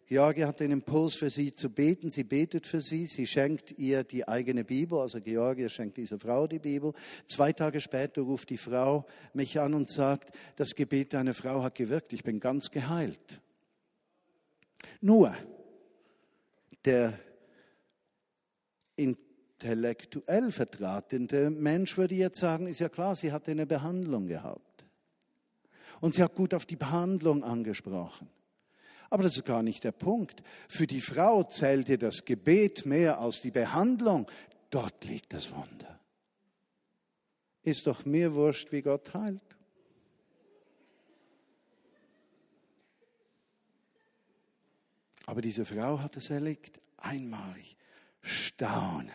Georgia 0.08 0.46
hat 0.46 0.60
den 0.60 0.70
Impuls 0.70 1.16
für 1.16 1.30
sie 1.30 1.52
zu 1.52 1.68
beten. 1.68 2.10
Sie 2.10 2.22
betet 2.22 2.66
für 2.66 2.80
sie. 2.80 3.06
Sie 3.06 3.26
schenkt 3.26 3.76
ihr 3.76 4.04
die 4.04 4.26
eigene 4.26 4.64
Bibel. 4.64 5.00
Also 5.00 5.20
Georgia 5.20 5.68
schenkt 5.68 5.96
dieser 5.96 6.20
Frau 6.20 6.46
die 6.46 6.60
Bibel. 6.60 6.92
Zwei 7.26 7.52
Tage 7.52 7.80
später 7.80 8.22
ruft 8.22 8.50
die 8.50 8.56
Frau 8.56 9.04
mich 9.34 9.58
an 9.58 9.74
und 9.74 9.90
sagt, 9.90 10.30
das 10.54 10.76
Gebet 10.76 11.12
deiner 11.12 11.34
Frau 11.34 11.64
hat 11.64 11.74
gewirkt. 11.74 12.12
Ich 12.12 12.22
bin 12.22 12.38
ganz 12.38 12.70
geheilt. 12.70 13.40
Nur 15.00 15.34
der 16.84 17.18
intellektuell 18.94 20.52
vertratende 20.52 21.50
Mensch 21.50 21.98
würde 21.98 22.14
jetzt 22.14 22.38
sagen, 22.38 22.68
ist 22.68 22.78
ja 22.78 22.88
klar, 22.88 23.16
sie 23.16 23.32
hatte 23.32 23.50
eine 23.50 23.66
Behandlung 23.66 24.28
gehabt. 24.28 24.86
Und 26.00 26.14
sie 26.14 26.22
hat 26.22 26.36
gut 26.36 26.54
auf 26.54 26.64
die 26.64 26.76
Behandlung 26.76 27.42
angesprochen. 27.42 28.28
Aber 29.10 29.22
das 29.22 29.36
ist 29.36 29.44
gar 29.44 29.62
nicht 29.62 29.84
der 29.84 29.92
Punkt. 29.92 30.42
Für 30.68 30.86
die 30.86 31.00
Frau 31.00 31.42
zählte 31.44 31.98
das 31.98 32.24
Gebet 32.24 32.86
mehr 32.86 33.20
als 33.20 33.40
die 33.40 33.50
Behandlung. 33.50 34.30
Dort 34.70 35.04
liegt 35.04 35.32
das 35.32 35.52
Wunder. 35.52 36.00
Ist 37.62 37.86
doch 37.86 38.04
mir 38.04 38.34
wurscht, 38.34 38.72
wie 38.72 38.82
Gott 38.82 39.14
heilt. 39.14 39.40
Aber 45.26 45.42
diese 45.42 45.64
Frau 45.64 45.98
hat 46.00 46.16
es 46.16 46.30
erlebt, 46.30 46.80
einmalig, 46.98 47.76
staunen, 48.22 49.10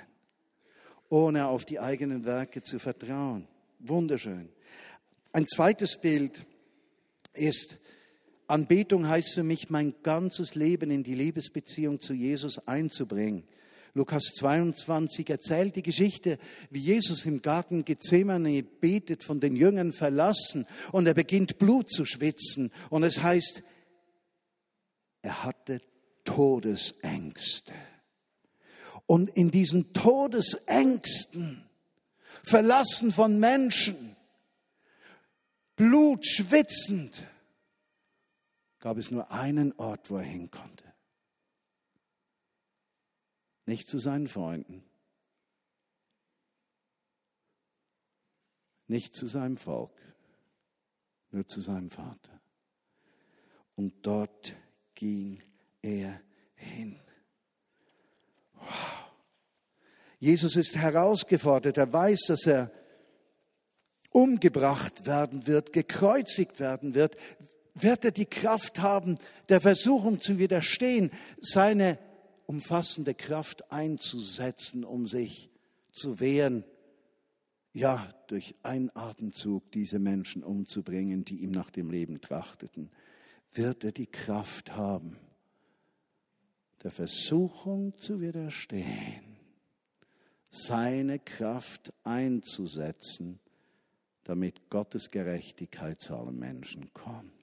ohne 1.10 1.48
auf 1.48 1.64
die 1.64 1.80
eigenen 1.80 2.26
Werke 2.26 2.62
zu 2.62 2.80
vertrauen. 2.80 3.48
Wunderschön. 3.80 4.50
Ein 5.32 5.48
zweites 5.48 5.98
Bild 5.98 6.46
ist 7.34 7.78
Anbetung 8.52 9.08
heißt 9.08 9.34
für 9.34 9.44
mich, 9.44 9.70
mein 9.70 9.96
ganzes 10.04 10.56
Leben 10.56 10.92
in 10.92 11.04
die 11.04 11.16
Liebesbeziehung 11.16 12.00
zu 12.00 12.14
Jesus 12.14 12.68
einzubringen. 12.68 13.44
Lukas 13.94 14.24
22 14.36 15.30
erzählt 15.30 15.76
die 15.76 15.84
Geschichte, 15.84 16.38
wie 16.70 16.80
Jesus 16.80 17.26
im 17.26 17.42
Garten 17.42 17.84
Gethsemane 17.84 18.64
betet, 18.64 19.24
von 19.24 19.40
den 19.40 19.56
Jüngern 19.56 19.92
verlassen 19.92 20.66
und 20.92 21.08
er 21.08 21.14
beginnt 21.14 21.58
Blut 21.58 21.90
zu 21.90 22.06
schwitzen. 22.06 22.72
Und 22.90 23.04
es 23.04 23.22
heißt, 23.22 23.64
er 25.22 25.44
hatte 25.44 25.82
Todesängste. 26.24 27.74
Und 29.06 29.30
in 29.32 29.52
diesen 29.52 29.94
Todesängsten, 29.94 31.64
verlassen 32.44 33.12
von 33.12 33.40
Menschen, 33.40 34.16
Blut 35.76 36.26
schwitzend, 36.26 37.24
gab 38.82 38.98
es 38.98 39.12
nur 39.12 39.32
einen 39.32 39.72
Ort, 39.80 40.10
wo 40.10 40.18
er 40.18 40.24
hin 40.24 40.52
konnte. 40.52 40.84
Nicht 43.66 43.88
zu 43.88 44.00
seinen 44.00 44.28
Freunden, 44.28 44.84
nicht 48.88 49.16
zu 49.16 49.28
seinem 49.28 49.56
Volk, 49.56 49.94
nur 51.30 51.48
zu 51.48 51.62
seinem 51.62 51.90
Vater. 51.90 52.42
Und 53.76 54.06
dort 54.06 54.54
ging 54.96 55.42
er 55.82 56.20
hin. 56.56 57.00
Wow. 58.56 59.02
Jesus 60.20 60.56
ist 60.56 60.76
herausgefordert. 60.76 61.78
Er 61.78 61.92
weiß, 61.92 62.22
dass 62.28 62.46
er 62.46 62.72
umgebracht 64.12 65.06
werden 65.06 65.48
wird, 65.48 65.72
gekreuzigt 65.72 66.60
werden 66.60 66.94
wird. 66.94 67.16
Wird 67.74 68.06
er 68.06 68.12
die 68.12 68.26
Kraft 68.26 68.80
haben, 68.80 69.18
der 69.50 69.62
Versuchung 69.62 70.20
zu 70.20 70.40
widerstehen, 70.40 71.12
seine 71.40 71.98
umfassende 72.46 73.14
Kraft 73.14 73.72
einzusetzen, 73.72 74.84
um 74.84 75.08
sich 75.08 75.50
zu 75.92 76.20
wehren, 76.20 76.66
ja, 77.74 78.10
durch 78.28 78.56
einen 78.64 78.94
Atemzug 78.96 79.72
diese 79.72 80.00
Menschen 80.00 80.44
umzubringen, 80.44 81.24
die 81.24 81.38
ihm 81.38 81.52
nach 81.52 81.70
dem 81.70 81.90
Leben 81.90 82.20
trachteten, 82.20 82.92
wird 83.54 83.84
er 83.84 83.92
die 83.92 84.08
Kraft 84.08 84.76
haben, 84.76 85.18
der 86.84 86.92
Versuchung 86.92 87.98
zu 87.98 88.20
widerstehen, 88.20 89.38
seine 90.50 91.20
Kraft 91.20 91.94
einzusetzen, 92.04 93.40
damit 94.24 94.70
Gottes 94.70 95.10
Gerechtigkeit 95.12 96.02
zu 96.02 96.16
allen 96.16 96.38
Menschen 96.38 96.94
kommt. 96.94 97.41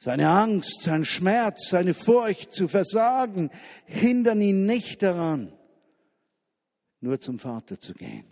Seine 0.00 0.28
Angst, 0.28 0.82
sein 0.82 1.04
Schmerz, 1.04 1.68
seine 1.70 1.92
Furcht 1.92 2.52
zu 2.52 2.68
versagen, 2.68 3.50
hindern 3.84 4.40
ihn 4.40 4.64
nicht 4.64 5.02
daran, 5.02 5.52
nur 7.00 7.18
zum 7.18 7.40
Vater 7.40 7.80
zu 7.80 7.94
gehen. 7.94 8.24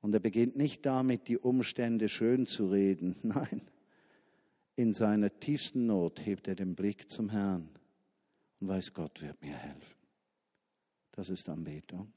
Und 0.00 0.14
er 0.14 0.20
beginnt 0.20 0.56
nicht 0.56 0.86
damit, 0.86 1.28
die 1.28 1.36
Umstände 1.36 2.08
schön 2.08 2.46
zu 2.46 2.70
reden. 2.70 3.16
Nein, 3.22 3.60
in 4.76 4.94
seiner 4.94 5.38
tiefsten 5.40 5.86
Not 5.86 6.24
hebt 6.24 6.48
er 6.48 6.54
den 6.54 6.74
Blick 6.74 7.10
zum 7.10 7.28
Herrn 7.28 7.68
und 8.60 8.68
weiß, 8.68 8.94
Gott 8.94 9.20
wird 9.20 9.42
mir 9.42 9.56
helfen. 9.56 9.94
Das 11.12 11.28
ist 11.28 11.50
Anbetung. 11.50 12.10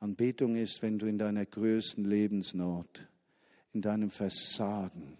Anbetung 0.00 0.54
ist, 0.54 0.82
wenn 0.82 0.98
du 0.98 1.06
in 1.06 1.16
deiner 1.18 1.46
größten 1.46 2.04
Lebensnot, 2.04 3.08
in 3.72 3.80
deinem 3.80 4.10
Versagen, 4.10 5.16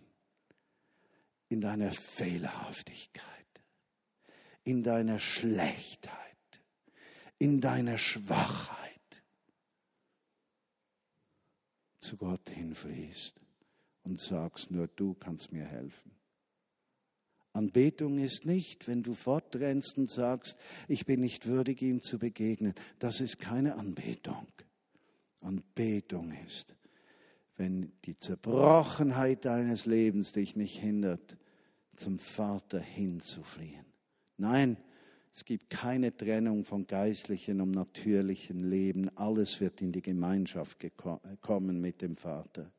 in 1.49 1.61
deiner 1.61 1.93
Fehlerhaftigkeit, 1.93 3.25
in 4.65 4.83
deiner 4.83 5.19
Schlechtheit, 5.19 6.15
in 7.39 7.61
deiner 7.61 7.99
Schwachheit 7.99 8.79
zu 12.01 12.17
Gott 12.17 12.49
hinfließt 12.51 13.41
und 14.05 14.21
sagst, 14.21 14.71
nur 14.71 14.89
du 14.89 15.15
kannst 15.15 15.53
mir 15.53 15.65
helfen. 15.65 16.13
Anbetung 17.53 18.19
ist 18.19 18.47
nicht, 18.47 18.87
wenn 18.87 19.03
du 19.03 19.15
fortrennst 19.15 19.99
und 19.99 20.11
sagst, 20.11 20.57
ich 20.87 21.07
bin 21.07 21.21
nicht 21.21 21.47
würdig, 21.47 21.83
ihm 21.83 22.01
zu 22.01 22.19
begegnen. 22.19 22.75
Das 22.99 23.21
ist 23.21 23.39
keine 23.41 23.75
Anbetung. 23.75 24.47
Anbetung 25.41 26.33
ist, 26.47 26.75
wenn 27.59 27.93
die 28.05 28.17
Zerbrochenheit 28.17 29.45
deines 29.45 29.85
Lebens 29.85 30.33
dich 30.33 30.57
nicht 30.57 30.79
hindert, 30.79 31.37
zum 31.97 32.19
Vater 32.19 32.79
hinzufliehen. 32.79 33.85
Nein, 34.37 34.77
es 35.33 35.45
gibt 35.45 35.69
keine 35.69 36.17
Trennung 36.17 36.65
von 36.65 36.87
geistlichen 36.87 37.61
und 37.61 37.73
natürlichen 37.73 38.61
Leben. 38.61 39.11
Alles 39.17 39.61
wird 39.61 39.81
in 39.83 39.93
die 39.93 40.03
Gemeinschaft 40.03 40.79
kommen 41.41 41.81
mit 41.81 42.01
dem 42.01 42.17
Vater. 42.17 42.71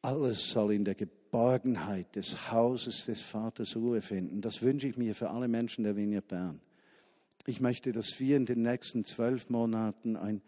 Alles 0.00 0.48
soll 0.48 0.72
in 0.72 0.84
der 0.84 0.94
Geborgenheit 0.94 2.14
des 2.16 2.50
Hauses 2.50 3.06
des 3.06 3.20
Vaters 3.20 3.76
Ruhe 3.76 4.00
finden. 4.00 4.40
Das 4.40 4.62
wünsche 4.62 4.88
ich 4.88 4.96
mir 4.96 5.14
für 5.14 5.30
alle 5.30 5.48
Menschen 5.48 5.84
der 5.84 5.96
Vignette 5.96 6.28
Bern. 6.28 6.60
Ich 7.46 7.60
möchte, 7.60 7.92
dass 7.92 8.18
wir 8.20 8.36
in 8.36 8.46
den 8.46 8.62
nächsten 8.62 9.04
zwölf 9.04 9.50
Monaten 9.50 10.16
ein 10.16 10.42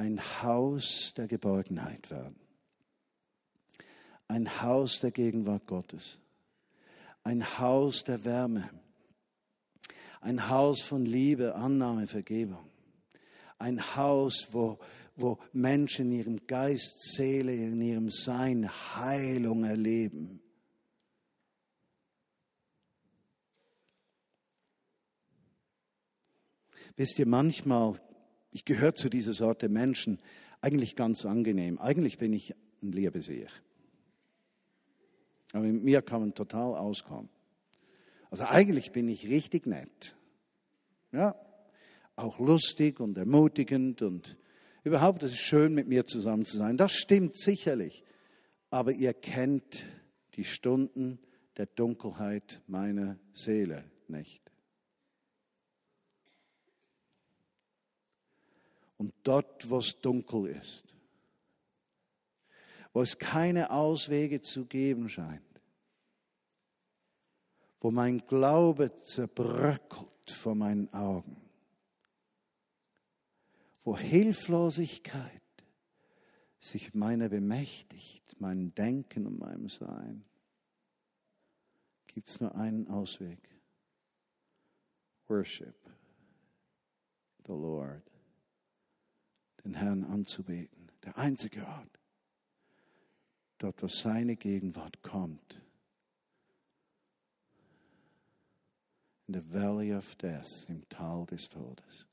ein 0.00 0.18
Haus 0.42 1.12
der 1.14 1.28
Geborgenheit 1.28 2.10
werden. 2.10 2.40
Ein 4.28 4.62
Haus 4.62 4.98
der 4.98 5.10
Gegenwart 5.10 5.66
Gottes. 5.66 6.18
Ein 7.22 7.58
Haus 7.58 8.02
der 8.02 8.24
Wärme. 8.24 8.70
Ein 10.22 10.48
Haus 10.48 10.80
von 10.80 11.04
Liebe, 11.04 11.54
Annahme, 11.54 12.06
Vergebung. 12.06 12.66
Ein 13.58 13.94
Haus, 13.94 14.48
wo, 14.52 14.78
wo 15.16 15.38
Menschen 15.52 16.10
in 16.12 16.18
ihrem 16.18 16.46
Geist, 16.46 17.14
Seele, 17.14 17.54
in 17.54 17.82
ihrem 17.82 18.10
Sein 18.10 18.70
Heilung 18.96 19.64
erleben. 19.64 20.40
Wisst 26.96 27.18
ihr, 27.18 27.26
manchmal 27.26 28.00
ich 28.50 28.64
gehöre 28.64 28.94
zu 28.94 29.08
dieser 29.08 29.32
Sorte 29.32 29.68
Menschen 29.68 30.20
eigentlich 30.60 30.96
ganz 30.96 31.24
angenehm. 31.24 31.78
Eigentlich 31.78 32.18
bin 32.18 32.32
ich 32.32 32.54
ein 32.82 32.92
Liebesieher. 32.92 33.48
Aber 35.52 35.64
mit 35.64 35.82
mir 35.82 36.02
kann 36.02 36.20
man 36.20 36.34
total 36.34 36.74
auskommen. 36.74 37.28
Also 38.30 38.44
eigentlich 38.44 38.92
bin 38.92 39.08
ich 39.08 39.28
richtig 39.28 39.66
nett. 39.66 40.14
Ja, 41.12 41.34
auch 42.14 42.38
lustig 42.38 43.00
und 43.00 43.18
ermutigend 43.18 44.02
und 44.02 44.36
überhaupt, 44.84 45.22
es 45.22 45.32
ist 45.32 45.40
schön, 45.40 45.74
mit 45.74 45.88
mir 45.88 46.04
zusammen 46.04 46.44
zu 46.44 46.56
sein. 46.56 46.76
Das 46.76 46.92
stimmt 46.92 47.36
sicherlich. 47.36 48.04
Aber 48.70 48.92
ihr 48.92 49.14
kennt 49.14 49.84
die 50.34 50.44
Stunden 50.44 51.18
der 51.56 51.66
Dunkelheit 51.66 52.62
meiner 52.68 53.18
Seele 53.32 53.84
nicht. 54.06 54.49
Und 59.00 59.14
dort, 59.22 59.70
wo 59.70 59.78
es 59.78 59.98
dunkel 59.98 60.48
ist, 60.48 60.84
wo 62.92 63.00
es 63.00 63.16
keine 63.16 63.70
Auswege 63.70 64.42
zu 64.42 64.66
geben 64.66 65.08
scheint, 65.08 65.62
wo 67.80 67.90
mein 67.90 68.18
Glaube 68.26 68.92
zerbröckelt 68.92 70.30
vor 70.30 70.54
meinen 70.54 70.92
Augen, 70.92 71.40
wo 73.84 73.96
Hilflosigkeit 73.96 75.40
sich 76.58 76.92
meiner 76.92 77.30
bemächtigt, 77.30 78.38
meinem 78.38 78.74
Denken 78.74 79.26
und 79.26 79.38
meinem 79.38 79.70
Sein, 79.70 80.26
gibt 82.06 82.28
es 82.28 82.38
nur 82.38 82.54
einen 82.54 82.86
Ausweg. 82.88 83.48
Worship 85.26 85.88
the 87.46 87.52
Lord 87.52 88.09
den 89.64 89.74
Herrn 89.74 90.04
anzubeten. 90.04 90.90
Der 91.04 91.16
einzige 91.16 91.66
Ort. 91.66 92.00
Dort, 93.58 93.82
wo 93.82 93.88
seine 93.88 94.36
Gegenwart 94.36 95.02
kommt. 95.02 95.60
In 99.26 99.34
the 99.34 99.52
Valley 99.52 99.94
of 99.94 100.14
Death, 100.16 100.68
im 100.68 100.88
Tal 100.88 101.26
des 101.26 101.48
Todes. 101.48 102.06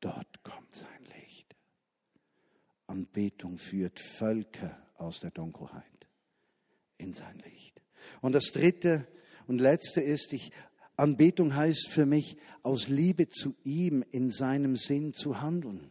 Dort 0.00 0.42
kommt 0.42 0.74
sein 0.74 1.04
Licht. 1.14 1.54
Anbetung 2.86 3.58
führt 3.58 4.00
Völker 4.00 4.76
aus 4.96 5.20
der 5.20 5.30
Dunkelheit 5.30 6.08
in 6.98 7.12
sein 7.12 7.38
Licht. 7.40 7.80
Und 8.20 8.32
das 8.32 8.46
dritte 8.46 9.06
und 9.46 9.60
letzte 9.60 10.00
ist, 10.00 10.32
ich 10.32 10.52
Anbetung 11.00 11.56
heißt 11.56 11.88
für 11.88 12.06
mich, 12.06 12.36
aus 12.62 12.88
Liebe 12.88 13.28
zu 13.28 13.54
ihm 13.64 14.04
in 14.10 14.30
seinem 14.30 14.76
Sinn 14.76 15.14
zu 15.14 15.40
handeln. 15.40 15.90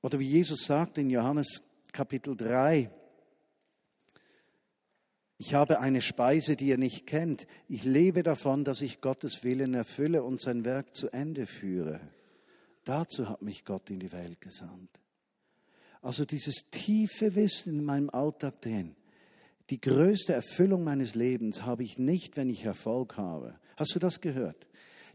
Oder 0.00 0.18
wie 0.18 0.28
Jesus 0.28 0.64
sagt 0.64 0.98
in 0.98 1.10
Johannes 1.10 1.62
Kapitel 1.92 2.36
3, 2.36 2.90
ich 5.40 5.54
habe 5.54 5.80
eine 5.80 6.02
Speise, 6.02 6.56
die 6.56 6.68
ihr 6.68 6.78
nicht 6.78 7.06
kennt. 7.06 7.46
Ich 7.68 7.84
lebe 7.84 8.24
davon, 8.24 8.64
dass 8.64 8.80
ich 8.80 9.00
Gottes 9.00 9.44
Willen 9.44 9.72
erfülle 9.74 10.24
und 10.24 10.40
sein 10.40 10.64
Werk 10.64 10.94
zu 10.94 11.10
Ende 11.10 11.46
führe. 11.46 12.00
Dazu 12.84 13.28
hat 13.28 13.42
mich 13.42 13.64
Gott 13.64 13.88
in 13.90 14.00
die 14.00 14.10
Welt 14.10 14.40
gesandt. 14.40 14.90
Also 16.02 16.24
dieses 16.24 16.70
tiefe 16.70 17.34
Wissen 17.34 17.78
in 17.78 17.84
meinem 17.84 18.10
Alltag 18.10 18.60
drin, 18.62 18.96
die 19.70 19.80
größte 19.80 20.32
Erfüllung 20.32 20.82
meines 20.84 21.14
Lebens 21.14 21.62
habe 21.62 21.84
ich 21.84 21.98
nicht, 21.98 22.36
wenn 22.36 22.48
ich 22.48 22.64
Erfolg 22.64 23.16
habe. 23.16 23.58
Hast 23.76 23.94
du 23.94 23.98
das 23.98 24.20
gehört? 24.20 24.66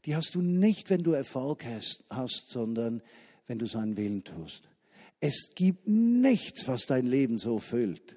Die 0.06 0.16
hast 0.16 0.36
du 0.36 0.42
nicht, 0.42 0.90
wenn 0.90 1.04
du 1.04 1.14
Erfolg 1.14 1.66
hast, 1.66 2.04
hast 2.10 2.52
sondern 2.52 3.02
wenn 3.48 3.58
du 3.58 3.66
seinen 3.66 3.98
Willen 3.98 4.24
tust. 4.24 4.70
Es 5.20 5.52
gibt 5.56 5.88
nichts, 5.88 6.68
was 6.68 6.86
dein 6.86 7.06
Leben 7.06 7.38
so 7.38 7.58
füllt, 7.58 8.16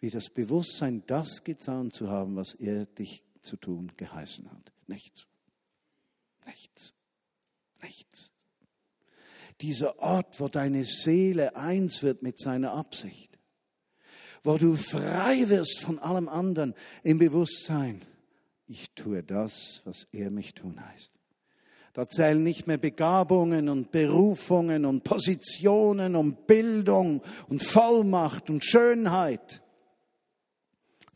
wie 0.00 0.10
das 0.10 0.28
Bewusstsein, 0.28 1.04
das 1.06 1.44
getan 1.44 1.90
zu 1.90 2.10
haben, 2.10 2.36
was 2.36 2.52
er 2.54 2.86
dich 2.86 3.22
zu 3.40 3.56
tun 3.56 3.92
geheißen 3.96 4.50
hat. 4.50 4.72
Nichts. 4.88 5.26
Nichts. 6.44 6.94
Nichts. 7.82 8.32
Dieser 9.60 9.98
Ort, 10.00 10.38
wo 10.38 10.48
deine 10.48 10.84
Seele 10.84 11.56
eins 11.56 12.02
wird 12.02 12.22
mit 12.22 12.38
seiner 12.38 12.72
Absicht 12.72 13.25
wo 14.46 14.56
du 14.56 14.74
frei 14.74 15.48
wirst 15.48 15.80
von 15.80 15.98
allem 15.98 16.28
anderen 16.28 16.74
im 17.02 17.18
Bewusstsein, 17.18 18.00
ich 18.68 18.90
tue 18.94 19.22
das, 19.22 19.82
was 19.84 20.06
er 20.12 20.30
mich 20.30 20.54
tun 20.54 20.80
heißt. 20.84 21.12
Da 21.92 22.08
zählen 22.08 22.42
nicht 22.42 22.66
mehr 22.66 22.78
Begabungen 22.78 23.68
und 23.68 23.90
Berufungen 23.90 24.84
und 24.84 25.02
Positionen 25.02 26.14
und 26.14 26.46
Bildung 26.46 27.22
und 27.48 27.62
Vollmacht 27.62 28.50
und 28.50 28.64
Schönheit. 28.64 29.62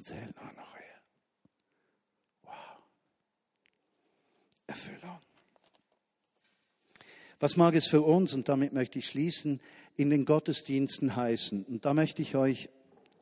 Zählt 0.01 0.35
nur 0.37 0.53
noch 0.55 0.75
er. 0.75 1.03
Wow. 2.45 2.53
Erfüllung. 4.67 5.19
Was 7.41 7.57
mag 7.57 7.75
es 7.75 7.87
für 7.87 8.03
uns, 8.03 8.33
und 8.33 8.49
damit 8.49 8.73
möchte 8.73 8.99
ich 8.99 9.07
schließen, 9.07 9.61
in 9.97 10.09
den 10.09 10.25
Gottesdiensten 10.25 11.15
heißen? 11.15 11.65
Und 11.65 11.85
da 11.85 11.95
möchte 11.95 12.23
ich 12.23 12.37
euch 12.37 12.71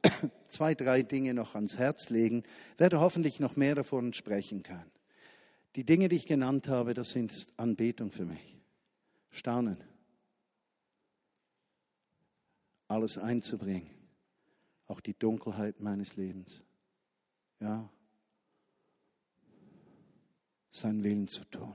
zwei, 0.48 0.74
drei 0.74 1.02
Dinge 1.02 1.34
noch 1.34 1.54
ans 1.54 1.78
Herz 1.78 2.10
legen, 2.10 2.44
werde 2.76 3.00
hoffentlich 3.00 3.40
noch 3.40 3.56
mehr 3.56 3.74
davon 3.74 4.12
sprechen 4.12 4.62
können. 4.62 4.90
Die 5.76 5.84
Dinge, 5.84 6.08
die 6.08 6.16
ich 6.16 6.26
genannt 6.26 6.68
habe, 6.68 6.94
das 6.94 7.10
sind 7.10 7.46
Anbetung 7.56 8.10
für 8.10 8.24
mich. 8.24 8.58
Staunen. 9.30 9.76
Alles 12.88 13.18
einzubringen. 13.18 13.90
Auch 14.86 15.00
die 15.00 15.16
Dunkelheit 15.16 15.80
meines 15.80 16.16
Lebens. 16.16 16.62
Ja. 17.60 17.88
Sein 20.70 21.04
Willen 21.04 21.28
zu 21.28 21.44
tun. 21.44 21.74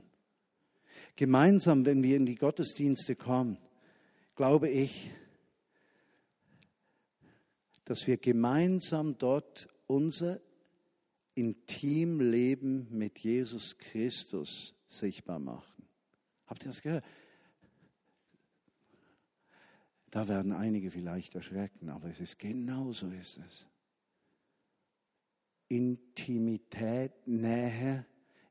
Gemeinsam, 1.16 1.86
wenn 1.86 2.02
wir 2.02 2.16
in 2.16 2.26
die 2.26 2.34
Gottesdienste 2.34 3.14
kommen, 3.14 3.58
glaube 4.34 4.68
ich, 4.68 5.10
dass 7.84 8.06
wir 8.06 8.16
gemeinsam 8.16 9.18
dort 9.18 9.68
unser 9.86 10.40
Intimleben 11.34 12.86
mit 12.90 13.18
Jesus 13.18 13.76
Christus 13.76 14.74
sichtbar 14.86 15.38
machen. 15.38 15.88
Habt 16.46 16.62
ihr 16.62 16.68
das 16.68 16.80
gehört? 16.80 17.04
Da 20.10 20.28
werden 20.28 20.52
einige 20.52 20.90
vielleicht 20.90 21.34
erschrecken, 21.34 21.88
aber 21.88 22.08
es 22.08 22.20
ist 22.20 22.38
genau 22.38 22.92
so 22.92 23.08
ist 23.08 23.38
es. 23.38 23.66
Intimität, 25.68 27.26
Nähe, 27.26 28.06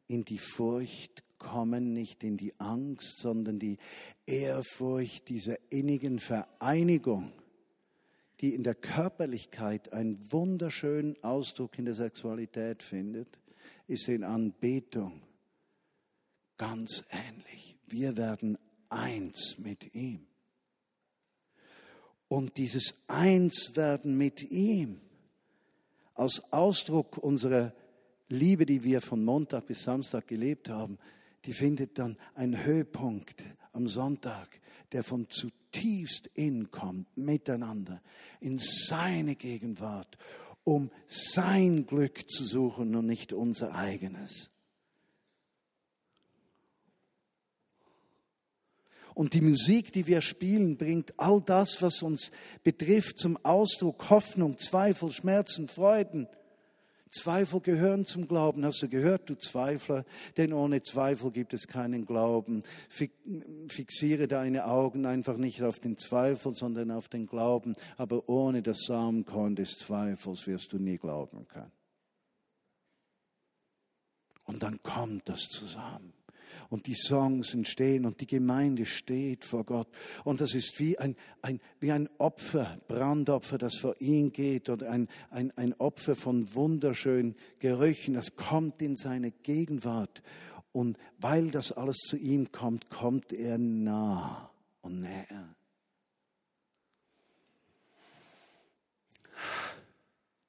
in 0.07 0.25
die 0.25 0.39
Furcht 0.39 1.23
kommen, 1.37 1.93
nicht 1.93 2.23
in 2.23 2.35
die 2.35 2.59
Angst, 2.59 3.19
sondern 3.19 3.59
die 3.59 3.77
Ehrfurcht 4.25 5.29
dieser 5.29 5.55
innigen 5.71 6.19
Vereinigung 6.19 7.31
die 8.41 8.53
in 8.53 8.63
der 8.63 8.75
Körperlichkeit 8.75 9.93
einen 9.93 10.31
wunderschönen 10.31 11.21
Ausdruck 11.23 11.77
in 11.77 11.85
der 11.85 11.95
Sexualität 11.95 12.83
findet, 12.83 13.39
ist 13.87 14.07
in 14.07 14.23
Anbetung 14.23 15.21
ganz 16.57 17.03
ähnlich. 17.09 17.77
Wir 17.87 18.17
werden 18.17 18.57
eins 18.89 19.57
mit 19.59 19.93
ihm. 19.93 20.25
Und 22.27 22.57
dieses 22.57 22.95
Einswerden 23.07 24.17
mit 24.17 24.49
ihm 24.49 24.99
als 26.15 26.41
Ausdruck 26.51 27.17
unserer 27.17 27.73
Liebe, 28.29 28.65
die 28.65 28.83
wir 28.83 29.01
von 29.01 29.23
Montag 29.23 29.67
bis 29.67 29.83
Samstag 29.83 30.27
gelebt 30.27 30.69
haben, 30.69 30.97
die 31.45 31.53
findet 31.53 31.99
dann 31.99 32.17
einen 32.33 32.63
Höhepunkt 32.63 33.43
am 33.73 33.87
Sonntag, 33.87 34.59
der 34.91 35.03
von 35.03 35.29
zutiefst 35.29 35.62
innen 36.33 36.71
kommt, 36.71 37.17
miteinander, 37.17 38.01
in 38.39 38.59
seine 38.59 39.35
Gegenwart, 39.35 40.17
um 40.63 40.91
sein 41.07 41.85
Glück 41.85 42.29
zu 42.29 42.45
suchen 42.45 42.95
und 42.95 43.05
nicht 43.05 43.33
unser 43.33 43.75
eigenes. 43.75 44.51
Und 49.13 49.33
die 49.33 49.41
Musik, 49.41 49.91
die 49.93 50.07
wir 50.07 50.21
spielen, 50.21 50.77
bringt 50.77 51.13
all 51.19 51.41
das, 51.41 51.81
was 51.81 52.01
uns 52.01 52.31
betrifft, 52.63 53.19
zum 53.19 53.37
Ausdruck. 53.43 54.09
Hoffnung, 54.09 54.57
Zweifel, 54.57 55.11
Schmerzen, 55.11 55.67
Freuden. 55.67 56.27
Zweifel 57.13 57.61
gehören 57.61 58.05
zum 58.05 58.27
Glauben. 58.27 58.65
Hast 58.65 58.81
du 58.81 58.89
gehört, 58.89 59.29
du 59.29 59.35
Zweifler? 59.35 60.03
Denn 60.37 60.51
ohne 60.53 60.81
Zweifel 60.81 61.31
gibt 61.31 61.53
es 61.53 61.67
keinen 61.67 62.05
Glauben. 62.05 62.63
Fixiere 63.67 64.27
deine 64.27 64.65
Augen 64.65 65.05
einfach 65.05 65.37
nicht 65.37 65.61
auf 65.63 65.79
den 65.79 65.97
Zweifel, 65.97 66.53
sondern 66.53 66.91
auf 66.91 67.07
den 67.07 67.27
Glauben. 67.27 67.75
Aber 67.97 68.27
ohne 68.27 68.61
das 68.61 68.79
Samenkorn 68.85 69.55
des 69.55 69.77
Zweifels 69.77 70.47
wirst 70.47 70.73
du 70.73 70.79
nie 70.79 70.97
glauben 70.97 71.47
können. 71.47 71.71
Und 74.43 74.63
dann 74.63 74.81
kommt 74.83 75.29
das 75.29 75.47
zusammen 75.47 76.13
und 76.73 76.87
die 76.87 76.95
Songs 76.95 77.53
entstehen 77.53 78.03
und 78.03 78.19
die 78.19 78.25
Gemeinde 78.25 78.87
steht 78.87 79.45
vor 79.45 79.63
Gott. 79.63 79.87
Und 80.23 80.41
das 80.41 80.55
ist 80.55 80.79
wie 80.79 80.97
ein, 80.97 81.15
ein, 81.43 81.61
wie 81.79 81.91
ein 81.91 82.09
Opfer, 82.17 82.79
Brandopfer, 82.87 83.59
das 83.59 83.77
vor 83.77 83.95
ihn 84.01 84.33
geht 84.33 84.71
oder 84.71 84.89
ein, 84.89 85.07
ein, 85.29 85.55
ein 85.55 85.75
Opfer 85.75 86.15
von 86.15 86.55
wunderschönen 86.55 87.35
Gerüchen. 87.59 88.15
Das 88.15 88.35
kommt 88.35 88.81
in 88.81 88.95
seine 88.95 89.29
Gegenwart. 89.29 90.23
Und 90.71 90.97
weil 91.19 91.51
das 91.51 91.71
alles 91.71 91.97
zu 91.97 92.17
ihm 92.17 92.51
kommt, 92.51 92.89
kommt 92.89 93.31
er 93.33 93.59
nah 93.59 94.49
und 94.81 95.01
näher. 95.01 95.55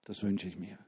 Das 0.05 0.22
wünsche 0.22 0.49
ich 0.49 0.57
mir. 0.57 0.79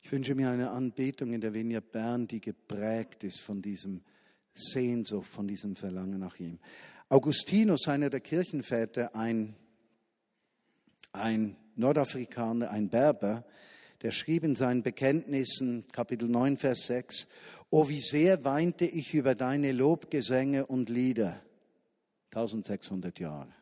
Ich 0.00 0.10
wünsche 0.10 0.34
mir 0.34 0.48
eine 0.48 0.70
Anbetung 0.70 1.34
in 1.34 1.42
der 1.42 1.52
Vinja 1.52 1.80
Bern, 1.80 2.26
die 2.26 2.40
geprägt 2.40 3.22
ist 3.22 3.40
von 3.40 3.60
diesem 3.60 4.00
Sehnsucht, 4.54 5.28
von 5.28 5.46
diesem 5.46 5.76
Verlangen 5.76 6.20
nach 6.20 6.38
ihm. 6.38 6.58
Augustinus, 7.08 7.88
einer 7.88 8.08
der 8.08 8.20
Kirchenväter, 8.20 9.14
ein, 9.14 9.54
ein 11.12 11.56
Nordafrikaner, 11.76 12.70
ein 12.70 12.88
Berber, 12.88 13.44
der 14.02 14.10
schrieb 14.10 14.44
in 14.44 14.54
seinen 14.54 14.82
Bekenntnissen, 14.82 15.86
Kapitel 15.92 16.28
9, 16.28 16.56
Vers 16.56 16.86
6, 16.86 17.26
O 17.70 17.88
wie 17.88 18.00
sehr 18.00 18.44
weinte 18.44 18.84
ich 18.84 19.14
über 19.14 19.34
deine 19.34 19.72
Lobgesänge 19.72 20.66
und 20.66 20.88
Lieder. 20.88 21.40
1600 22.30 23.18
Jahre. 23.18 23.52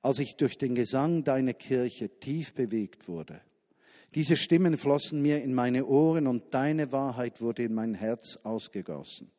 Als 0.00 0.18
ich 0.18 0.36
durch 0.36 0.58
den 0.58 0.74
Gesang 0.74 1.24
deiner 1.24 1.54
Kirche 1.54 2.08
tief 2.18 2.54
bewegt 2.54 3.08
wurde. 3.08 3.40
Diese 4.14 4.36
Stimmen 4.36 4.76
flossen 4.76 5.22
mir 5.22 5.42
in 5.42 5.54
meine 5.54 5.86
Ohren 5.86 6.26
und 6.26 6.52
deine 6.54 6.92
Wahrheit 6.92 7.40
wurde 7.40 7.62
in 7.62 7.74
mein 7.74 7.94
Herz 7.94 8.38
ausgegossen. 8.42 9.30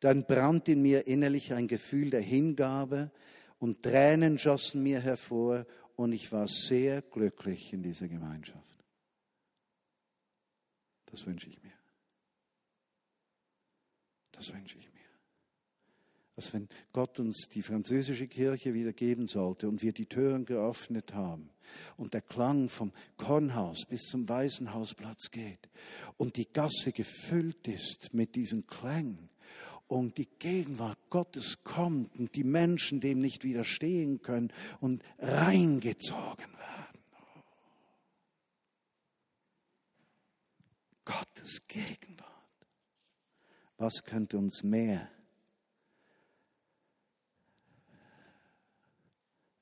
Dann 0.00 0.24
brannte 0.24 0.72
in 0.72 0.82
mir 0.82 1.06
innerlich 1.06 1.52
ein 1.52 1.68
Gefühl 1.68 2.10
der 2.10 2.22
Hingabe 2.22 3.10
und 3.58 3.82
Tränen 3.82 4.38
schossen 4.38 4.82
mir 4.82 5.00
hervor 5.00 5.66
und 5.96 6.12
ich 6.12 6.32
war 6.32 6.48
sehr 6.48 7.02
glücklich 7.02 7.72
in 7.72 7.82
dieser 7.82 8.08
Gemeinschaft. 8.08 8.84
Das 11.06 11.26
wünsche 11.26 11.48
ich 11.48 11.62
mir. 11.62 11.72
Das 14.32 14.52
wünsche 14.52 14.78
ich 14.78 14.90
mir. 14.94 15.00
Dass 16.36 16.54
wenn 16.54 16.68
Gott 16.92 17.18
uns 17.20 17.48
die 17.52 17.60
französische 17.60 18.26
Kirche 18.26 18.72
wieder 18.72 18.94
geben 18.94 19.26
sollte 19.26 19.68
und 19.68 19.82
wir 19.82 19.92
die 19.92 20.06
Türen 20.06 20.46
geöffnet 20.46 21.12
haben 21.12 21.50
und 21.98 22.14
der 22.14 22.22
Klang 22.22 22.70
vom 22.70 22.92
Kornhaus 23.18 23.84
bis 23.86 24.04
zum 24.04 24.28
Waisenhausplatz 24.28 25.30
geht 25.30 25.68
und 26.16 26.36
die 26.36 26.50
Gasse 26.50 26.92
gefüllt 26.92 27.68
ist 27.68 28.14
mit 28.14 28.36
diesen 28.36 28.66
Klängen, 28.66 29.29
und 29.90 30.18
die 30.18 30.28
Gegenwart 30.38 30.98
Gottes 31.10 31.64
kommt 31.64 32.16
und 32.16 32.36
die 32.36 32.44
Menschen 32.44 33.00
dem 33.00 33.20
nicht 33.20 33.42
widerstehen 33.42 34.22
können 34.22 34.52
und 34.80 35.02
reingezogen 35.18 36.46
werden. 36.52 37.00
Gottes 41.04 41.66
Gegenwart. 41.66 42.30
Was 43.78 44.04
könnte 44.04 44.38
uns 44.38 44.62
mehr 44.62 45.10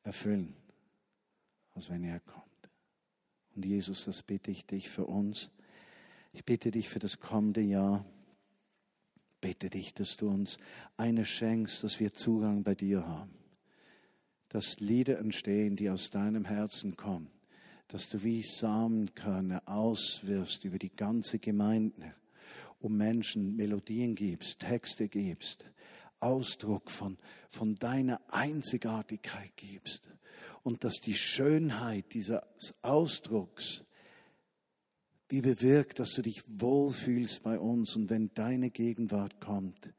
erfüllen, 0.02 0.54
als 1.74 1.88
wenn 1.88 2.04
er 2.04 2.20
kommt? 2.20 2.44
Und 3.56 3.64
Jesus, 3.64 4.04
das 4.04 4.22
bitte 4.22 4.50
ich 4.50 4.66
dich 4.66 4.90
für 4.90 5.06
uns. 5.06 5.48
Ich 6.34 6.44
bitte 6.44 6.70
dich 6.70 6.90
für 6.90 6.98
das 6.98 7.18
kommende 7.18 7.62
Jahr 7.62 8.04
bitte 9.41 9.70
dich, 9.70 9.95
dass 9.95 10.16
du 10.16 10.28
uns 10.28 10.59
eine 10.97 11.24
schenkst, 11.24 11.82
dass 11.84 12.01
wir 12.01 12.12
Zugang 12.12 12.62
bei 12.62 12.74
dir 12.74 13.07
haben. 13.07 13.34
Dass 14.49 14.80
Lieder 14.80 15.18
entstehen, 15.18 15.76
die 15.76 15.91
aus 15.91 16.11
deinem 16.11 16.45
Herzen 16.45 16.97
kommen. 16.97 17.30
Dass 17.89 18.09
du 18.09 18.22
wie 18.22 18.43
Samenkörner 18.43 19.62
auswirfst 19.66 20.64
über 20.64 20.78
die 20.78 20.95
ganze 20.95 21.39
Gemeinde, 21.39 22.14
um 22.80 22.97
Menschen 22.97 23.57
Melodien 23.57 24.14
gibst, 24.14 24.61
Texte 24.61 25.09
gibst, 25.09 25.64
Ausdruck 26.20 26.91
von, 26.91 27.18
von 27.49 27.74
deiner 27.76 28.20
Einzigartigkeit 28.28 29.57
gibst 29.57 30.09
und 30.62 30.84
dass 30.84 31.01
die 31.01 31.14
Schönheit 31.14 32.12
dieses 32.12 32.41
Ausdrucks 32.82 33.84
wie 35.28 35.40
bewirkt, 35.40 35.98
dass 35.98 36.12
du 36.12 36.22
dich 36.22 36.42
wohlfühlst 36.46 37.42
bei 37.42 37.58
uns 37.58 37.96
und 37.96 38.08
wenn 38.10 38.30
deine 38.34 38.70
Gegenwart 38.70 39.40
kommt, 39.40 39.92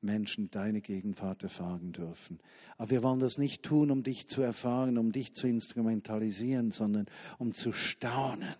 Menschen 0.00 0.50
deine 0.50 0.80
Gegenwart 0.80 1.42
erfahren 1.42 1.92
dürfen. 1.92 2.38
Aber 2.78 2.90
wir 2.90 3.02
wollen 3.02 3.20
das 3.20 3.38
nicht 3.38 3.62
tun, 3.62 3.90
um 3.90 4.02
dich 4.02 4.26
zu 4.26 4.42
erfahren, 4.42 4.98
um 4.98 5.10
dich 5.10 5.32
zu 5.32 5.48
instrumentalisieren, 5.48 6.70
sondern 6.70 7.06
um 7.38 7.54
zu 7.54 7.72
staunen. 7.72 8.54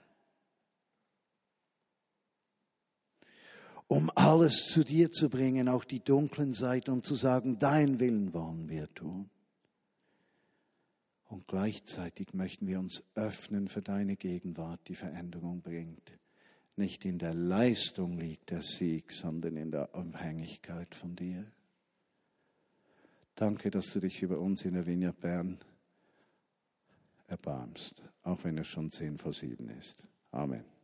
Um 3.89 4.11
alles 4.17 4.67
zu 4.67 4.83
dir 4.83 5.13
zu 5.13 5.29
bringen, 5.29 5.69
auch 5.69 5.85
die 5.85 6.01
dunklen 6.01 6.53
Seiten, 6.53 6.91
um 6.91 7.05
zu 7.05 7.15
sagen, 7.15 7.59
dein 7.61 8.01
Willen 8.01 8.35
wollen 8.35 8.69
wir 8.69 8.93
tun. 8.95 9.31
Und 11.29 11.49
gleichzeitig 11.49 12.35
möchten 12.35 12.67
wir 12.67 12.79
uns 12.79 13.03
öffnen 13.15 13.69
für 13.69 13.83
deine 13.83 14.17
Gegenwart, 14.17 14.81
die 14.89 14.95
Veränderung 14.95 15.61
bringt. 15.61 16.13
Nicht 16.77 17.05
in 17.05 17.19
der 17.19 17.35
Leistung 17.35 18.19
liegt 18.19 18.51
der 18.51 18.63
Sieg, 18.63 19.11
sondern 19.11 19.57
in 19.57 19.71
der 19.71 19.95
Abhängigkeit 19.95 20.95
von 20.95 21.17
dir. 21.17 21.45
Danke, 23.35 23.71
dass 23.71 23.87
du 23.93 24.01
dich 24.01 24.23
über 24.23 24.39
uns 24.39 24.65
in 24.65 24.75
der 24.75 24.87
Vineyard 24.87 25.21
Bern 25.21 25.59
erbarmst, 27.27 28.03
auch 28.23 28.45
wenn 28.45 28.59
es 28.59 28.69
schon 28.69 28.91
zehn 28.91 29.19
vor 29.19 29.33
sieben 29.33 29.69
ist. 29.71 29.97
Amen. 30.31 30.76